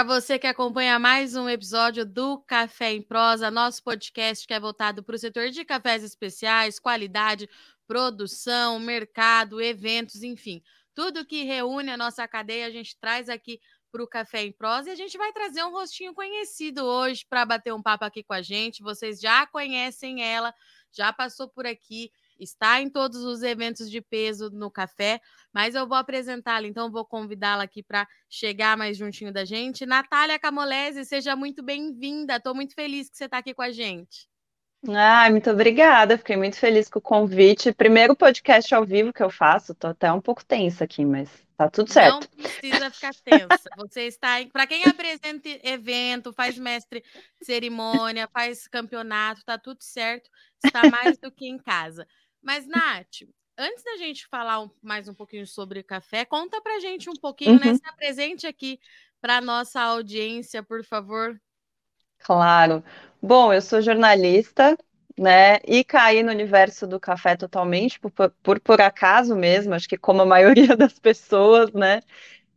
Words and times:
Para 0.00 0.18
você 0.18 0.38
que 0.38 0.46
acompanha 0.46 0.98
mais 0.98 1.36
um 1.36 1.46
episódio 1.46 2.06
do 2.06 2.38
Café 2.38 2.94
em 2.94 3.02
Prosa, 3.02 3.50
nosso 3.50 3.84
podcast 3.84 4.46
que 4.46 4.54
é 4.54 4.58
voltado 4.58 5.02
para 5.02 5.14
o 5.14 5.18
setor 5.18 5.50
de 5.50 5.62
cafés 5.62 6.02
especiais, 6.02 6.78
qualidade, 6.78 7.46
produção, 7.86 8.80
mercado, 8.80 9.60
eventos, 9.60 10.22
enfim, 10.22 10.62
tudo 10.94 11.26
que 11.26 11.42
reúne 11.42 11.90
a 11.90 11.98
nossa 11.98 12.26
cadeia, 12.26 12.64
a 12.64 12.70
gente 12.70 12.98
traz 12.98 13.28
aqui 13.28 13.60
para 13.92 14.02
o 14.02 14.08
Café 14.08 14.42
em 14.42 14.52
Prosa 14.52 14.88
e 14.88 14.92
a 14.92 14.96
gente 14.96 15.18
vai 15.18 15.34
trazer 15.34 15.62
um 15.64 15.70
rostinho 15.70 16.14
conhecido 16.14 16.82
hoje 16.82 17.26
para 17.28 17.44
bater 17.44 17.74
um 17.74 17.82
papo 17.82 18.06
aqui 18.06 18.22
com 18.22 18.32
a 18.32 18.40
gente. 18.40 18.82
Vocês 18.82 19.20
já 19.20 19.46
conhecem 19.48 20.22
ela, 20.22 20.54
já 20.90 21.12
passou 21.12 21.46
por 21.46 21.66
aqui, 21.66 22.10
está 22.40 22.80
em 22.80 22.88
todos 22.88 23.22
os 23.22 23.42
eventos 23.42 23.90
de 23.90 24.00
peso 24.00 24.50
no 24.50 24.70
café, 24.70 25.20
mas 25.52 25.74
eu 25.74 25.86
vou 25.86 25.96
apresentá-la, 25.96 26.66
então 26.66 26.90
vou 26.90 27.04
convidá-la 27.04 27.64
aqui 27.64 27.82
para 27.82 28.08
chegar 28.28 28.76
mais 28.76 28.96
juntinho 28.96 29.32
da 29.32 29.44
gente. 29.44 29.84
Natália 29.84 30.38
Camolese, 30.38 31.04
seja 31.04 31.36
muito 31.36 31.62
bem-vinda. 31.62 32.36
Estou 32.36 32.54
muito 32.54 32.74
feliz 32.74 33.10
que 33.10 33.16
você 33.16 33.26
está 33.26 33.38
aqui 33.38 33.52
com 33.52 33.62
a 33.62 33.70
gente. 33.70 34.30
Ai, 34.88 35.30
muito 35.30 35.50
obrigada. 35.50 36.16
Fiquei 36.16 36.36
muito 36.36 36.56
feliz 36.56 36.88
com 36.88 36.98
o 36.98 37.02
convite. 37.02 37.72
Primeiro 37.72 38.16
podcast 38.16 38.74
ao 38.74 38.84
vivo 38.84 39.12
que 39.12 39.22
eu 39.22 39.28
faço. 39.28 39.74
Tô 39.74 39.88
até 39.88 40.10
um 40.10 40.20
pouco 40.20 40.42
tensa 40.42 40.84
aqui, 40.84 41.04
mas 41.04 41.28
tá 41.56 41.68
tudo 41.68 41.92
certo. 41.92 42.26
Não 42.34 42.42
precisa 42.42 42.90
ficar 42.90 43.14
tensa. 43.22 43.70
Você 43.76 44.02
está 44.06 44.38
para 44.50 44.66
quem 44.66 44.82
apresenta 44.84 45.48
evento, 45.62 46.32
faz 46.32 46.58
mestre 46.58 47.04
cerimônia, 47.42 48.26
faz 48.32 48.66
campeonato, 48.66 49.44
tá 49.44 49.58
tudo 49.58 49.82
certo. 49.82 50.30
Está 50.64 50.88
mais 50.88 51.18
do 51.18 51.30
que 51.30 51.46
em 51.46 51.58
casa. 51.58 52.06
Mas 52.42 52.66
Nath, 52.66 53.28
antes 53.56 53.84
da 53.84 53.96
gente 53.96 54.26
falar 54.26 54.66
mais 54.82 55.08
um 55.08 55.14
pouquinho 55.14 55.46
sobre 55.46 55.82
café, 55.82 56.24
conta 56.24 56.60
pra 56.60 56.80
gente 56.80 57.10
um 57.10 57.14
pouquinho, 57.14 57.58
né? 57.58 57.66
uhum. 57.66 57.72
né? 57.72 57.78
Se 57.78 57.88
apresente 57.88 58.46
aqui 58.46 58.80
para 59.20 59.40
nossa 59.40 59.80
audiência, 59.80 60.62
por 60.62 60.84
favor. 60.84 61.40
Claro. 62.18 62.82
Bom, 63.20 63.52
eu 63.52 63.60
sou 63.60 63.82
jornalista, 63.82 64.76
né? 65.18 65.58
E 65.66 65.84
caí 65.84 66.22
no 66.22 66.30
universo 66.30 66.86
do 66.86 66.98
café 66.98 67.36
totalmente, 67.36 68.00
por, 68.00 68.10
por, 68.42 68.60
por 68.60 68.80
acaso 68.80 69.36
mesmo, 69.36 69.74
acho 69.74 69.88
que 69.88 69.98
como 69.98 70.22
a 70.22 70.26
maioria 70.26 70.76
das 70.76 70.98
pessoas, 70.98 71.72
né? 71.72 72.00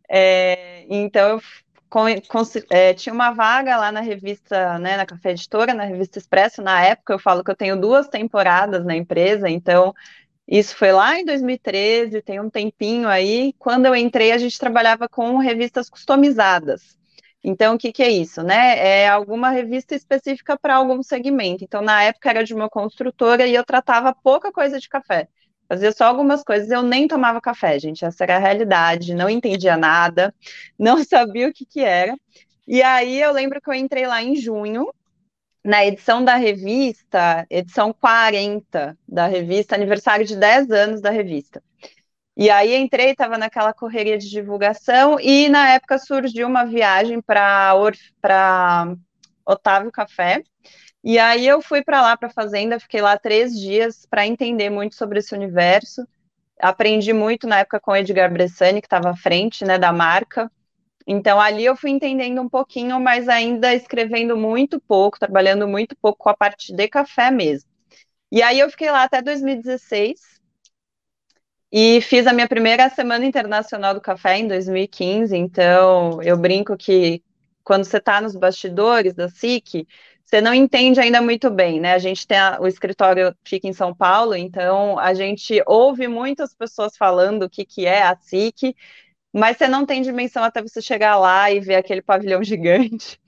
É, 0.10 0.86
então 0.90 1.32
eu 1.32 1.42
com, 1.94 2.06
com, 2.28 2.42
é, 2.72 2.92
tinha 2.96 3.14
uma 3.14 3.30
vaga 3.34 3.78
lá 3.78 3.92
na 3.92 4.00
revista, 4.00 4.80
né, 4.80 4.98
na 4.98 5.06
Café 5.06 5.30
Editora, 5.30 5.76
na 5.76 5.84
revista 5.84 6.18
Expresso, 6.18 6.60
na 6.60 6.84
época 6.84 7.14
eu 7.14 7.20
falo 7.20 7.44
que 7.44 7.52
eu 7.52 7.56
tenho 7.56 7.80
duas 7.80 8.08
temporadas 8.08 8.84
na 8.84 8.96
empresa, 8.96 9.48
então 9.48 9.94
isso 10.48 10.76
foi 10.76 10.92
lá 10.92 11.20
em 11.20 11.24
2013, 11.24 12.20
tem 12.24 12.40
um 12.40 12.50
tempinho 12.50 13.08
aí. 13.08 13.54
Quando 13.60 13.86
eu 13.86 13.96
entrei, 13.96 14.32
a 14.32 14.40
gente 14.40 14.58
trabalhava 14.58 15.08
com 15.08 15.38
revistas 15.38 15.88
customizadas. 15.88 16.98
Então, 17.44 17.76
o 17.76 17.78
que, 17.78 17.92
que 17.92 18.02
é 18.02 18.10
isso, 18.10 18.42
né? 18.42 19.04
É 19.04 19.08
alguma 19.08 19.52
revista 19.52 19.94
específica 19.94 20.58
para 20.58 20.76
algum 20.78 21.04
segmento. 21.04 21.64
Então, 21.64 21.82
na 21.84 22.02
época 22.02 22.28
era 22.28 22.44
de 22.44 22.56
uma 22.56 22.70
construtora 22.70 23.46
e 23.46 23.54
eu 23.54 23.64
tratava 23.64 24.16
pouca 24.16 24.52
coisa 24.52 24.80
de 24.80 24.90
café. 24.90 25.28
Fazia 25.68 25.92
só 25.92 26.06
algumas 26.06 26.44
coisas, 26.44 26.70
eu 26.70 26.82
nem 26.84 27.08
tomava 27.08 27.42
café, 27.42 27.80
gente. 27.80 28.06
Essa 28.06 28.24
era 28.24 28.36
a 28.36 28.40
realidade, 28.40 29.14
não 29.16 29.30
entendia 29.30 29.78
nada, 29.78 30.34
não 30.78 31.04
sabia 31.06 31.48
o 31.48 31.54
que, 31.54 31.66
que 31.66 31.82
era. 31.82 32.16
E 32.68 32.82
aí 32.82 33.20
eu 33.22 33.32
lembro 33.32 33.62
que 33.62 33.70
eu 33.70 33.74
entrei 33.74 34.06
lá 34.08 34.22
em 34.22 34.36
junho, 34.36 34.94
na 35.64 35.86
edição 35.86 36.24
da 36.24 36.36
revista, 36.36 37.46
edição 37.50 37.94
40 37.94 38.98
da 39.08 39.28
revista, 39.28 39.76
aniversário 39.76 40.26
de 40.26 40.36
10 40.36 40.70
anos 40.72 41.02
da 41.02 41.10
revista. 41.10 41.64
E 42.36 42.50
aí 42.50 42.76
entrei, 42.76 43.12
estava 43.12 43.38
naquela 43.38 43.74
correria 43.74 44.18
de 44.18 44.30
divulgação, 44.30 45.20
e 45.20 45.50
na 45.50 45.70
época 45.70 46.00
surgiu 46.00 46.48
uma 46.48 46.66
viagem 46.66 47.22
para 47.22 47.76
Otávio 49.46 49.92
Café. 49.92 50.44
E 51.04 51.20
aí 51.20 51.46
eu 51.46 51.62
fui 51.62 51.84
para 51.84 52.02
lá, 52.02 52.16
para 52.16 52.30
a 52.30 52.32
fazenda, 52.32 52.80
fiquei 52.80 53.02
lá 53.02 53.18
três 53.18 53.58
dias 53.60 54.06
para 54.06 54.26
entender 54.26 54.70
muito 54.70 54.96
sobre 54.96 55.20
esse 55.20 55.36
universo. 55.36 56.08
Aprendi 56.60 57.12
muito 57.12 57.48
na 57.48 57.60
época 57.60 57.80
com 57.80 57.92
o 57.92 57.96
Edgar 57.96 58.32
Bressani, 58.32 58.82
que 58.82 58.88
estava 58.88 59.10
à 59.10 59.16
frente 59.16 59.66
né, 59.66 59.78
da 59.78 59.92
marca. 59.92 60.50
Então 61.06 61.40
ali 61.42 61.66
eu 61.66 61.76
fui 61.76 61.90
entendendo 61.90 62.42
um 62.42 62.48
pouquinho, 62.48 63.00
mas 63.00 63.28
ainda 63.28 63.74
escrevendo 63.74 64.38
muito 64.38 64.80
pouco, 64.80 65.20
trabalhando 65.20 65.68
muito 65.68 65.96
pouco 65.98 66.20
com 66.20 66.30
a 66.30 66.38
parte 66.38 66.74
de 66.74 66.88
café 66.88 67.30
mesmo. 67.30 67.70
E 68.32 68.42
aí 68.42 68.60
eu 68.60 68.70
fiquei 68.70 68.90
lá 68.90 69.04
até 69.04 69.22
2016, 69.22 70.34
e 71.76 72.00
fiz 72.02 72.28
a 72.28 72.34
minha 72.34 72.48
primeira 72.48 72.88
Semana 72.88 73.26
Internacional 73.26 73.96
do 73.96 74.00
Café 74.02 74.38
em 74.38 74.48
2015, 74.48 75.36
então 75.36 76.22
eu 76.22 76.38
brinco 76.38 76.78
que 76.78 77.24
quando 77.64 77.84
você 77.84 77.98
está 77.98 78.22
nos 78.22 78.36
bastidores 78.36 79.16
da 79.16 79.28
SIC, 79.28 79.88
você 80.34 80.42
não 80.42 80.52
entende 80.52 81.00
ainda 81.00 81.22
muito 81.22 81.52
bem, 81.52 81.80
né? 81.80 81.94
A 81.94 82.00
gente 82.00 82.26
tem 82.26 82.40
a, 82.40 82.58
o 82.60 82.66
escritório 82.68 83.36
fica 83.44 83.68
em 83.68 83.74
São 83.74 83.94
Paulo, 83.94 84.36
então 84.36 84.98
a 84.98 85.14
gente 85.14 85.62
ouve 85.68 86.08
muitas 86.08 86.56
pessoas 86.56 86.98
falando 86.98 87.44
o 87.44 87.50
que, 87.50 87.64
que 87.64 87.86
é 87.86 88.02
a 88.02 88.18
SIC, 88.18 88.76
mas 89.32 89.58
você 89.58 89.68
não 89.68 89.86
tem 89.86 90.02
dimensão 90.02 90.44
até 90.44 90.60
você 90.60 90.82
chegar 90.82 91.20
lá 91.20 91.52
e 91.52 91.60
ver 91.60 91.76
aquele 91.76 92.02
pavilhão 92.02 92.42
gigante. 92.44 93.22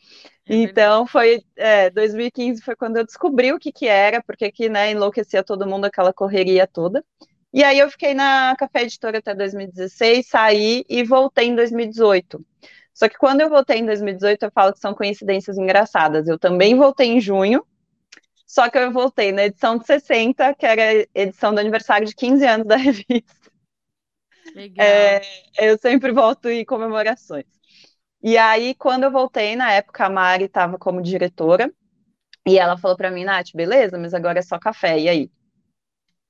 É 0.49 0.55
então 0.55 1.05
foi 1.05 1.43
é, 1.55 1.91
2015 1.91 2.63
foi 2.63 2.75
quando 2.75 2.97
eu 2.97 3.05
descobri 3.05 3.53
o 3.53 3.59
que, 3.59 3.72
que 3.72 3.87
era, 3.87 4.23
porque 4.23 4.51
que 4.51 4.67
né, 4.67 4.89
enlouquecia 4.89 5.43
todo 5.43 5.67
mundo 5.67 5.85
aquela 5.85 6.11
correria 6.11 6.66
toda. 6.66 7.05
E 7.53 7.63
aí 7.63 7.77
eu 7.77 7.89
fiquei 7.91 8.16
na 8.16 8.55
Café 8.57 8.81
Editora 8.81 9.19
até 9.19 9.35
2016, 9.35 10.25
saí 10.27 10.83
e 10.89 11.03
voltei 11.03 11.49
em 11.49 11.55
2018. 11.55 12.43
Só 12.95 13.09
que 13.09 13.17
quando 13.17 13.41
eu 13.41 13.50
voltei 13.50 13.79
em 13.79 13.85
2018, 13.85 14.44
eu 14.44 14.51
falo 14.51 14.73
que 14.73 14.79
são 14.79 14.95
coincidências 14.95 15.57
engraçadas. 15.57 16.28
Eu 16.29 16.39
também 16.39 16.78
voltei 16.78 17.07
em 17.09 17.19
junho, 17.19 17.63
só 18.47 18.69
que 18.69 18.78
eu 18.78 18.91
voltei 18.91 19.33
na 19.33 19.45
edição 19.45 19.78
de 19.78 19.85
60, 19.85 20.56
que 20.56 20.66
era 20.66 20.81
a 20.81 21.05
edição 21.13 21.53
do 21.53 21.59
aniversário 21.59 22.07
de 22.07 22.16
15 22.16 22.45
anos 22.47 22.66
da 22.66 22.78
revista. 22.78 23.51
Legal. 24.55 24.85
É, 24.85 25.22
eu 25.59 25.78
sempre 25.78 26.13
volto 26.13 26.47
em 26.47 26.63
comemorações. 26.63 27.45
E 28.23 28.38
aí, 28.38 28.73
quando 28.75 29.03
eu 29.03 29.11
voltei, 29.11 29.57
na 29.57 29.72
época, 29.73 30.05
a 30.05 30.09
Mari 30.09 30.45
estava 30.45 30.78
como 30.79 31.01
diretora, 31.01 31.72
e 32.47 32.57
ela 32.57 32.78
falou 32.78 32.95
para 32.95 33.11
mim, 33.11 33.25
Nath, 33.25 33.50
beleza, 33.53 33.97
mas 33.97 34.13
agora 34.13 34.39
é 34.39 34.41
só 34.41 34.57
café, 34.57 34.97
e 35.00 35.09
aí? 35.09 35.31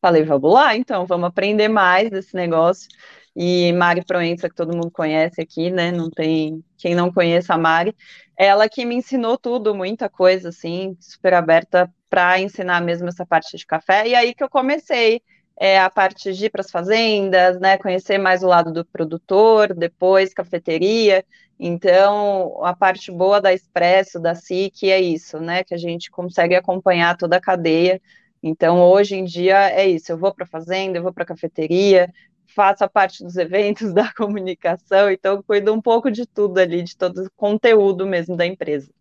Falei, 0.02 0.24
vamos 0.24 0.54
lá, 0.54 0.76
então, 0.76 1.06
vamos 1.06 1.28
aprender 1.28 1.68
mais 1.68 2.10
desse 2.10 2.36
negócio. 2.36 2.88
E 3.36 3.74
Mari 3.74 4.04
Proença, 4.06 4.50
que 4.50 4.56
todo 4.56 4.74
mundo 4.76 4.92
conhece 4.92 5.42
aqui, 5.42 5.70
né? 5.70 5.92
Não 5.92 6.10
tem 6.10 6.64
quem 6.78 6.96
não 6.96 7.12
conheça 7.12 7.54
a 7.54 7.58
Mari. 7.58 7.96
Ela 8.38 8.70
que 8.70 8.86
me 8.86 8.96
ensinou 8.96 9.38
tudo, 9.38 9.76
muita 9.76 10.10
coisa, 10.10 10.50
assim, 10.50 10.96
super 11.00 11.34
aberta 11.34 11.92
para 12.10 12.40
ensinar 12.40 12.82
mesmo 12.82 13.08
essa 13.08 13.26
parte 13.26 13.58
de 13.58 13.66
café. 13.66 14.08
E 14.08 14.16
aí 14.16 14.34
que 14.34 14.44
eu 14.44 14.50
comecei 14.50 15.22
é, 15.60 15.80
a 15.80 15.90
parte 15.90 16.34
de 16.34 16.46
ir 16.46 16.50
para 16.50 16.62
as 16.62 16.72
fazendas, 16.72 17.60
né? 17.60 17.78
Conhecer 17.78 18.18
mais 18.18 18.44
o 18.44 18.48
lado 18.48 18.72
do 18.72 18.86
produtor, 18.86 19.74
depois 19.74 20.34
cafeteria. 20.34 21.26
Então, 21.60 22.64
a 22.64 22.76
parte 22.76 23.12
boa 23.12 23.42
da 23.42 23.54
Expresso, 23.54 24.20
da 24.20 24.36
SIC, 24.36 24.90
é 24.90 25.00
isso, 25.02 25.40
né? 25.40 25.64
Que 25.64 25.74
a 25.74 25.78
gente 25.78 26.12
consegue 26.12 26.56
acompanhar 26.56 27.18
toda 27.18 27.38
a 27.38 27.42
cadeia 27.42 28.02
então, 28.48 28.80
hoje 28.80 29.16
em 29.16 29.24
dia 29.24 29.72
é 29.72 29.88
isso: 29.88 30.12
eu 30.12 30.18
vou 30.20 30.32
para 30.34 30.46
a 30.46 30.48
fazenda, 30.48 30.98
eu 31.00 31.04
vou 31.04 31.12
para 31.12 31.24
a 31.24 31.26
cafeteria, 31.28 32.14
faço 32.56 32.84
a 32.84 32.90
parte 32.90 33.24
dos 33.24 33.36
eventos, 33.36 33.94
da 33.94 34.12
comunicação, 34.14 35.12
então 35.12 35.44
cuido 35.44 35.74
um 35.74 35.82
pouco 35.82 36.10
de 36.10 36.26
tudo 36.26 36.58
ali, 36.58 36.82
de 36.82 36.98
todo 36.98 37.26
o 37.26 37.32
conteúdo 37.36 38.06
mesmo 38.08 38.36
da 38.36 38.46
empresa. 38.46 38.92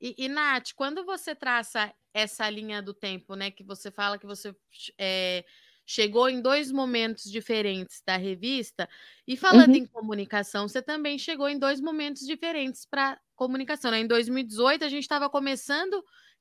E, 0.00 0.14
e 0.16 0.28
Nath, 0.28 0.70
quando 0.74 1.04
você 1.04 1.34
traça 1.34 1.92
essa 2.14 2.48
linha 2.48 2.80
do 2.80 2.94
tempo, 2.94 3.34
né, 3.34 3.50
que 3.50 3.62
você 3.62 3.90
fala 3.90 4.18
que 4.18 4.26
você 4.26 4.54
é, 4.98 5.44
chegou 5.86 6.28
em 6.28 6.40
dois 6.40 6.72
momentos 6.72 7.30
diferentes 7.30 8.02
da 8.04 8.16
revista, 8.16 8.88
e 9.26 9.36
falando 9.36 9.70
uhum. 9.70 9.76
em 9.76 9.86
comunicação, 9.86 10.68
você 10.68 10.82
também 10.82 11.18
chegou 11.18 11.48
em 11.48 11.58
dois 11.58 11.80
momentos 11.80 12.26
diferentes 12.26 12.84
para 12.84 13.18
comunicação. 13.36 13.90
Né? 13.90 14.00
Em 14.00 14.06
2018, 14.06 14.84
a 14.84 14.88
gente 14.88 15.02
estava 15.02 15.28
começando 15.30 15.94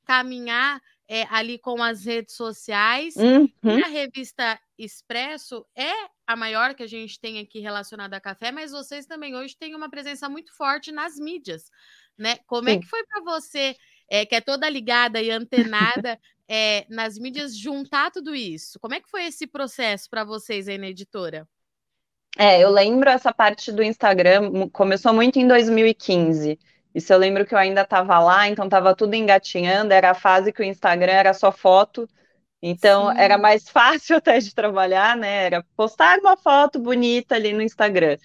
a 0.03 0.07
caminhar 0.07 0.81
é, 1.11 1.27
ali 1.29 1.59
com 1.59 1.83
as 1.83 2.05
redes 2.05 2.35
sociais. 2.35 3.15
Uhum. 3.17 3.49
E 3.77 3.83
a 3.83 3.87
revista 3.87 4.57
Expresso 4.77 5.65
é 5.75 5.91
a 6.25 6.37
maior 6.37 6.73
que 6.73 6.83
a 6.83 6.87
gente 6.87 7.19
tem 7.19 7.37
aqui 7.37 7.59
relacionada 7.59 8.15
a 8.15 8.21
café, 8.21 8.49
mas 8.49 8.71
vocês 8.71 9.05
também 9.05 9.35
hoje 9.35 9.57
têm 9.57 9.75
uma 9.75 9.89
presença 9.89 10.29
muito 10.29 10.55
forte 10.55 10.89
nas 10.89 11.17
mídias, 11.17 11.69
né? 12.17 12.37
Como 12.47 12.69
é 12.69 12.71
Sim. 12.71 12.77
é 12.77 12.81
que 12.81 12.87
foi 12.87 13.03
para 13.03 13.21
você, 13.23 13.75
é, 14.09 14.25
que 14.25 14.35
é 14.35 14.39
toda 14.39 14.69
ligada 14.69 15.21
e 15.21 15.29
antenada 15.29 16.17
é, 16.47 16.85
nas 16.89 17.19
mídias, 17.19 17.57
juntar 17.57 18.09
tudo 18.09 18.33
isso? 18.33 18.79
Como 18.79 18.93
é 18.93 19.01
que 19.01 19.09
foi 19.09 19.25
esse 19.25 19.45
processo 19.45 20.09
para 20.09 20.23
vocês 20.23 20.69
aí 20.69 20.77
na 20.77 20.87
editora? 20.87 21.45
É, 22.37 22.63
eu 22.63 22.69
lembro 22.69 23.09
essa 23.09 23.33
parte 23.33 23.69
do 23.69 23.83
Instagram, 23.83 24.69
começou 24.69 25.13
muito 25.13 25.37
em 25.37 25.45
2015. 25.45 26.57
Isso 26.93 27.13
eu 27.13 27.17
lembro 27.17 27.45
que 27.45 27.53
eu 27.53 27.59
ainda 27.59 27.81
estava 27.81 28.19
lá, 28.19 28.47
então 28.47 28.65
estava 28.65 28.95
tudo 28.95 29.15
engatinhando, 29.15 29.93
era 29.93 30.11
a 30.11 30.15
fase 30.15 30.51
que 30.51 30.61
o 30.61 30.65
Instagram 30.65 31.13
era 31.13 31.33
só 31.33 31.51
foto, 31.51 32.07
então 32.61 33.11
Sim. 33.11 33.19
era 33.19 33.38
mais 33.38 33.67
fácil 33.69 34.17
até 34.17 34.39
de 34.39 34.53
trabalhar, 34.53 35.15
né? 35.15 35.45
Era 35.45 35.65
postar 35.75 36.19
uma 36.19 36.38
foto 36.38 36.79
bonita 36.79 37.35
ali 37.35 37.53
no 37.53 37.61
Instagram. 37.61 38.17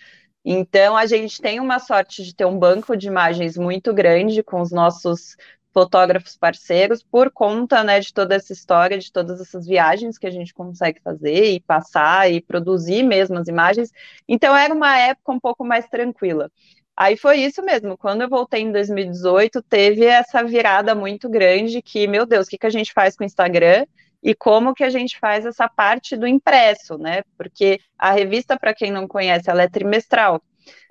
Então, 0.44 0.96
a 0.96 1.06
gente 1.06 1.40
tem 1.42 1.58
uma 1.58 1.80
sorte 1.80 2.22
de 2.22 2.34
ter 2.34 2.44
um 2.44 2.56
banco 2.56 2.96
de 2.96 3.08
imagens 3.08 3.56
muito 3.56 3.92
grande 3.92 4.44
com 4.44 4.60
os 4.60 4.70
nossos 4.70 5.36
fotógrafos 5.76 6.38
parceiros 6.38 7.02
por 7.02 7.30
conta 7.30 7.84
né, 7.84 8.00
de 8.00 8.10
toda 8.14 8.34
essa 8.34 8.50
história, 8.50 8.96
de 8.96 9.12
todas 9.12 9.40
essas 9.42 9.66
viagens 9.66 10.16
que 10.16 10.26
a 10.26 10.30
gente 10.30 10.54
consegue 10.54 11.00
fazer 11.02 11.52
e 11.52 11.60
passar 11.60 12.30
e 12.32 12.40
produzir 12.40 13.02
mesmo 13.02 13.36
as 13.36 13.46
imagens. 13.46 13.92
Então 14.26 14.56
era 14.56 14.72
uma 14.72 14.96
época 14.98 15.32
um 15.32 15.38
pouco 15.38 15.64
mais 15.66 15.86
tranquila. 15.88 16.50
Aí 16.96 17.16
foi 17.16 17.38
isso 17.40 17.62
mesmo. 17.62 17.96
Quando 17.96 18.22
eu 18.22 18.28
voltei 18.28 18.62
em 18.62 18.72
2018, 18.72 19.62
teve 19.62 20.06
essa 20.06 20.42
virada 20.42 20.94
muito 20.94 21.28
grande 21.28 21.82
que, 21.82 22.06
meu 22.06 22.24
Deus, 22.24 22.46
o 22.46 22.50
que, 22.50 22.58
que 22.58 22.66
a 22.66 22.70
gente 22.70 22.92
faz 22.92 23.14
com 23.14 23.22
o 23.22 23.26
Instagram? 23.26 23.84
E 24.22 24.34
como 24.34 24.74
que 24.74 24.82
a 24.82 24.88
gente 24.88 25.18
faz 25.18 25.44
essa 25.44 25.68
parte 25.68 26.16
do 26.16 26.26
impresso, 26.26 26.96
né? 26.96 27.22
Porque 27.36 27.78
a 27.98 28.12
revista, 28.12 28.58
para 28.58 28.74
quem 28.74 28.90
não 28.90 29.06
conhece, 29.06 29.50
ela 29.50 29.62
é 29.62 29.68
trimestral. 29.68 30.42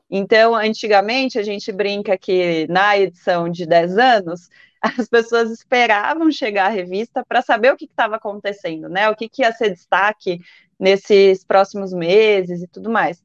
Então, 0.10 0.56
antigamente, 0.56 1.40
a 1.40 1.44
gente 1.44 1.72
brinca 1.72 2.16
que 2.18 2.68
na 2.70 2.98
edição 2.98 3.50
de 3.50 3.66
10 3.66 3.98
anos, 3.98 4.50
as 4.80 5.10
pessoas 5.10 5.50
esperavam 5.50 6.32
chegar 6.32 6.68
a 6.68 6.70
revista 6.70 7.26
para 7.28 7.42
saber 7.42 7.74
o 7.74 7.78
que 7.78 7.86
estava 7.86 8.18
acontecendo, 8.18 8.88
né? 8.88 9.10
O 9.10 9.16
que, 9.16 9.28
que 9.28 9.42
ia 9.42 9.52
ser 9.52 9.72
destaque 9.72 10.40
nesses 10.80 11.44
próximos 11.44 11.94
meses 11.94 12.62
e 12.62 12.68
tudo 12.68 12.92
mais. 12.92 13.24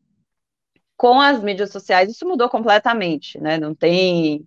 Com 1.00 1.19
as 1.19 1.43
mídias 1.43 1.70
sociais, 1.70 2.11
isso 2.11 2.29
mudou 2.29 2.47
completamente, 2.50 3.41
né? 3.41 3.56
Não 3.56 3.75
tem 3.75 4.47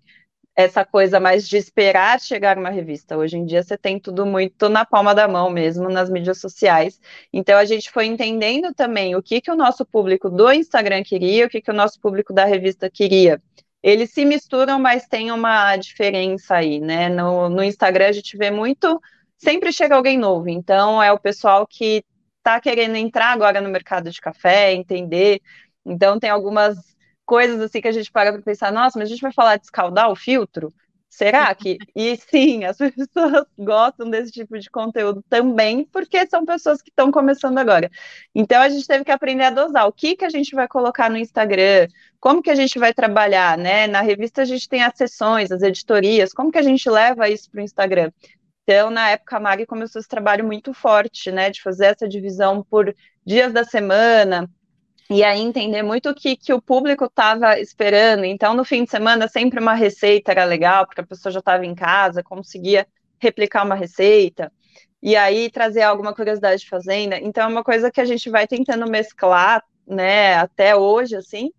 essa 0.55 0.85
coisa 0.85 1.19
mais 1.19 1.49
de 1.49 1.57
esperar 1.57 2.21
chegar 2.21 2.59
uma 2.59 2.69
revista. 2.69 3.17
Hoje 3.17 3.37
em 3.37 3.43
dia 3.43 3.63
você 3.63 3.75
tem 3.75 3.99
tudo 3.99 4.23
muito 4.23 4.69
na 4.69 4.85
palma 4.85 5.15
da 5.15 5.27
mão 5.27 5.49
mesmo 5.49 5.89
nas 5.89 6.11
mídias 6.11 6.39
sociais. 6.39 7.01
Então 7.33 7.57
a 7.57 7.65
gente 7.65 7.89
foi 7.89 8.05
entendendo 8.05 8.71
também 8.71 9.15
o 9.15 9.23
que 9.23 9.41
que 9.41 9.49
o 9.49 9.55
nosso 9.55 9.83
público 9.83 10.29
do 10.29 10.51
Instagram 10.51 11.01
queria, 11.01 11.47
o 11.47 11.49
que 11.49 11.59
que 11.59 11.71
o 11.71 11.73
nosso 11.73 11.99
público 11.99 12.31
da 12.31 12.45
revista 12.45 12.87
queria. 12.87 13.41
Eles 13.81 14.11
se 14.11 14.23
misturam, 14.23 14.77
mas 14.77 15.07
tem 15.07 15.31
uma 15.31 15.75
diferença 15.75 16.57
aí, 16.57 16.79
né? 16.79 17.09
No, 17.09 17.49
no 17.49 17.63
Instagram 17.63 18.09
a 18.09 18.11
gente 18.11 18.37
vê 18.37 18.51
muito, 18.51 19.01
sempre 19.39 19.73
chega 19.73 19.95
alguém 19.95 20.19
novo. 20.19 20.47
Então 20.49 21.01
é 21.01 21.11
o 21.11 21.17
pessoal 21.17 21.65
que 21.65 22.05
está 22.43 22.59
querendo 22.59 22.95
entrar 22.97 23.31
agora 23.31 23.61
no 23.61 23.69
mercado 23.69 24.11
de 24.11 24.21
café, 24.21 24.73
entender. 24.73 25.41
Então 25.85 26.19
tem 26.19 26.29
algumas 26.29 26.77
coisas 27.25 27.59
assim 27.61 27.81
que 27.81 27.87
a 27.87 27.91
gente 27.91 28.11
para 28.11 28.31
para 28.33 28.41
pensar, 28.41 28.71
nossa, 28.71 28.97
mas 28.99 29.07
a 29.07 29.11
gente 29.11 29.21
vai 29.21 29.33
falar 29.33 29.57
de 29.57 29.65
escaldar 29.65 30.09
o 30.09 30.15
filtro? 30.15 30.73
Será 31.09 31.53
que? 31.53 31.77
E 31.95 32.17
sim, 32.17 32.63
as 32.65 32.77
pessoas 32.77 33.45
gostam 33.57 34.09
desse 34.09 34.31
tipo 34.31 34.57
de 34.57 34.69
conteúdo 34.69 35.23
também, 35.29 35.85
porque 35.85 36.25
são 36.27 36.43
pessoas 36.45 36.81
que 36.81 36.89
estão 36.89 37.11
começando 37.11 37.57
agora. 37.59 37.89
Então 38.33 38.61
a 38.61 38.69
gente 38.69 38.87
teve 38.87 39.03
que 39.05 39.11
aprender 39.11 39.43
a 39.43 39.49
dosar 39.51 39.87
o 39.87 39.93
que 39.93 40.15
que 40.15 40.25
a 40.25 40.29
gente 40.29 40.55
vai 40.55 40.67
colocar 40.67 41.09
no 41.09 41.17
Instagram, 41.17 41.87
como 42.19 42.41
que 42.41 42.49
a 42.49 42.55
gente 42.55 42.79
vai 42.79 42.93
trabalhar, 42.93 43.57
né? 43.57 43.85
Na 43.87 44.01
revista 44.01 44.41
a 44.41 44.45
gente 44.45 44.67
tem 44.67 44.81
as 44.81 44.97
sessões, 44.97 45.51
as 45.51 45.61
editorias, 45.61 46.33
como 46.33 46.51
que 46.51 46.57
a 46.57 46.63
gente 46.63 46.89
leva 46.89 47.29
isso 47.29 47.49
para 47.51 47.61
o 47.61 47.63
Instagram? 47.63 48.11
Então, 48.63 48.89
na 48.89 49.09
época, 49.09 49.37
a 49.37 49.39
Mari 49.39 49.65
começou 49.65 49.99
esse 49.99 50.07
trabalho 50.07 50.45
muito 50.45 50.73
forte, 50.73 51.31
né, 51.31 51.49
de 51.49 51.61
fazer 51.61 51.87
essa 51.87 52.07
divisão 52.07 52.63
por 52.63 52.95
dias 53.25 53.51
da 53.51 53.63
semana, 53.65 54.49
e 55.13 55.23
aí 55.23 55.41
entender 55.41 55.83
muito 55.83 56.09
o 56.09 56.15
que, 56.15 56.35
que 56.35 56.51
o 56.51 56.59
público 56.59 57.05
estava 57.05 57.59
esperando. 57.59 58.25
Então, 58.25 58.55
no 58.55 58.65
fim 58.65 58.83
de 58.83 58.89
semana, 58.89 59.27
sempre 59.27 59.59
uma 59.59 59.75
receita 59.75 60.31
era 60.31 60.43
legal, 60.43 60.87
porque 60.87 61.01
a 61.01 61.05
pessoa 61.05 61.31
já 61.31 61.37
estava 61.37 61.63
em 61.63 61.75
casa, 61.75 62.23
conseguia 62.23 62.87
replicar 63.19 63.63
uma 63.63 63.75
receita, 63.75 64.51
e 65.01 65.15
aí 65.15 65.51
trazer 65.51 65.83
alguma 65.83 66.15
curiosidade 66.15 66.61
de 66.61 66.67
fazenda. 66.67 67.19
Então, 67.19 67.43
é 67.43 67.47
uma 67.47 67.63
coisa 67.63 67.91
que 67.91 68.01
a 68.01 68.05
gente 68.05 68.27
vai 68.27 68.47
tentando 68.47 68.89
mesclar, 68.89 69.63
né, 69.85 70.33
até 70.33 70.75
hoje, 70.75 71.15
assim. 71.15 71.51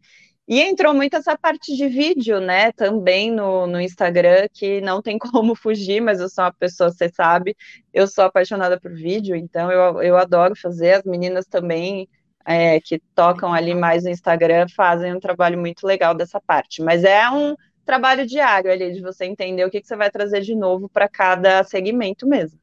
E 0.49 0.61
entrou 0.61 0.93
muito 0.93 1.15
essa 1.15 1.39
parte 1.39 1.77
de 1.77 1.87
vídeo, 1.87 2.41
né, 2.41 2.73
também 2.73 3.31
no, 3.31 3.69
no 3.69 3.81
Instagram, 3.81 4.49
que 4.53 4.81
não 4.81 5.01
tem 5.01 5.17
como 5.31 5.55
fugir, 5.55 6.01
mas 6.01 6.19
eu 6.19 6.29
sou 6.29 6.43
uma 6.43 6.53
pessoa, 6.53 6.91
você 6.91 7.09
sabe, 7.09 7.57
eu 7.93 8.09
sou 8.09 8.25
apaixonada 8.25 8.81
por 8.81 8.93
vídeo, 8.93 9.37
então 9.37 9.71
eu, 9.71 10.03
eu 10.03 10.17
adoro 10.17 10.57
fazer, 10.57 10.95
as 10.95 11.05
meninas 11.05 11.47
também 11.47 12.09
é, 12.47 12.81
que 12.81 12.99
tocam 13.15 13.53
ali 13.53 13.75
mais 13.75 14.05
no 14.05 14.11
Instagram 14.11 14.67
fazem 14.69 15.15
um 15.15 15.21
trabalho 15.21 15.59
muito 15.59 15.87
legal 15.87 16.15
dessa 16.15 16.41
parte. 16.41 16.83
Mas 16.83 17.05
é 17.05 17.29
um 17.31 17.55
trabalho 17.85 18.27
diário 18.27 18.71
ali, 18.71 18.93
de 18.93 19.01
você 19.01 19.25
entender 19.25 19.65
o 19.65 19.71
que, 19.71 19.81
que 19.81 19.87
você 19.87 19.97
vai 19.97 20.11
trazer 20.11 20.41
de 20.41 20.55
novo 20.55 20.89
para 20.89 21.09
cada 21.09 21.63
segmento 21.65 22.27
mesmo. 22.27 22.59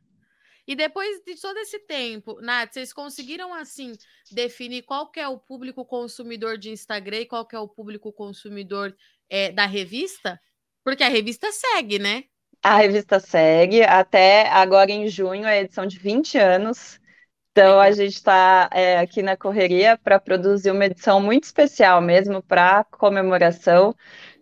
E 0.67 0.75
depois 0.75 1.21
de 1.25 1.35
todo 1.35 1.57
esse 1.57 1.79
tempo, 1.79 2.39
Nath, 2.39 2.73
vocês 2.73 2.93
conseguiram 2.93 3.53
assim 3.53 3.93
definir 4.31 4.83
qual 4.83 5.11
é 5.17 5.27
o 5.27 5.37
público 5.37 5.83
consumidor 5.83 6.57
de 6.57 6.69
Instagram 6.69 7.19
e 7.19 7.25
qual 7.25 7.45
que 7.45 7.55
é 7.55 7.59
o 7.59 7.67
público 7.67 8.13
consumidor 8.13 8.95
é, 9.29 9.51
da 9.51 9.65
revista? 9.65 10.39
Porque 10.83 11.03
a 11.03 11.09
revista 11.09 11.51
segue, 11.51 11.99
né? 11.99 12.23
A 12.63 12.77
revista 12.77 13.19
segue 13.19 13.83
até 13.83 14.47
agora 14.49 14.91
em 14.91 15.07
junho, 15.07 15.47
a 15.47 15.57
edição 15.57 15.85
de 15.85 15.97
20 15.97 16.37
anos. 16.37 17.00
Então, 17.51 17.81
a 17.81 17.91
gente 17.91 18.13
está 18.13 18.69
é, 18.71 18.97
aqui 18.97 19.21
na 19.21 19.35
correria 19.35 19.97
para 19.97 20.19
produzir 20.19 20.71
uma 20.71 20.85
edição 20.85 21.19
muito 21.19 21.43
especial 21.43 22.01
mesmo 22.01 22.41
para 22.41 22.85
comemoração 22.85 23.93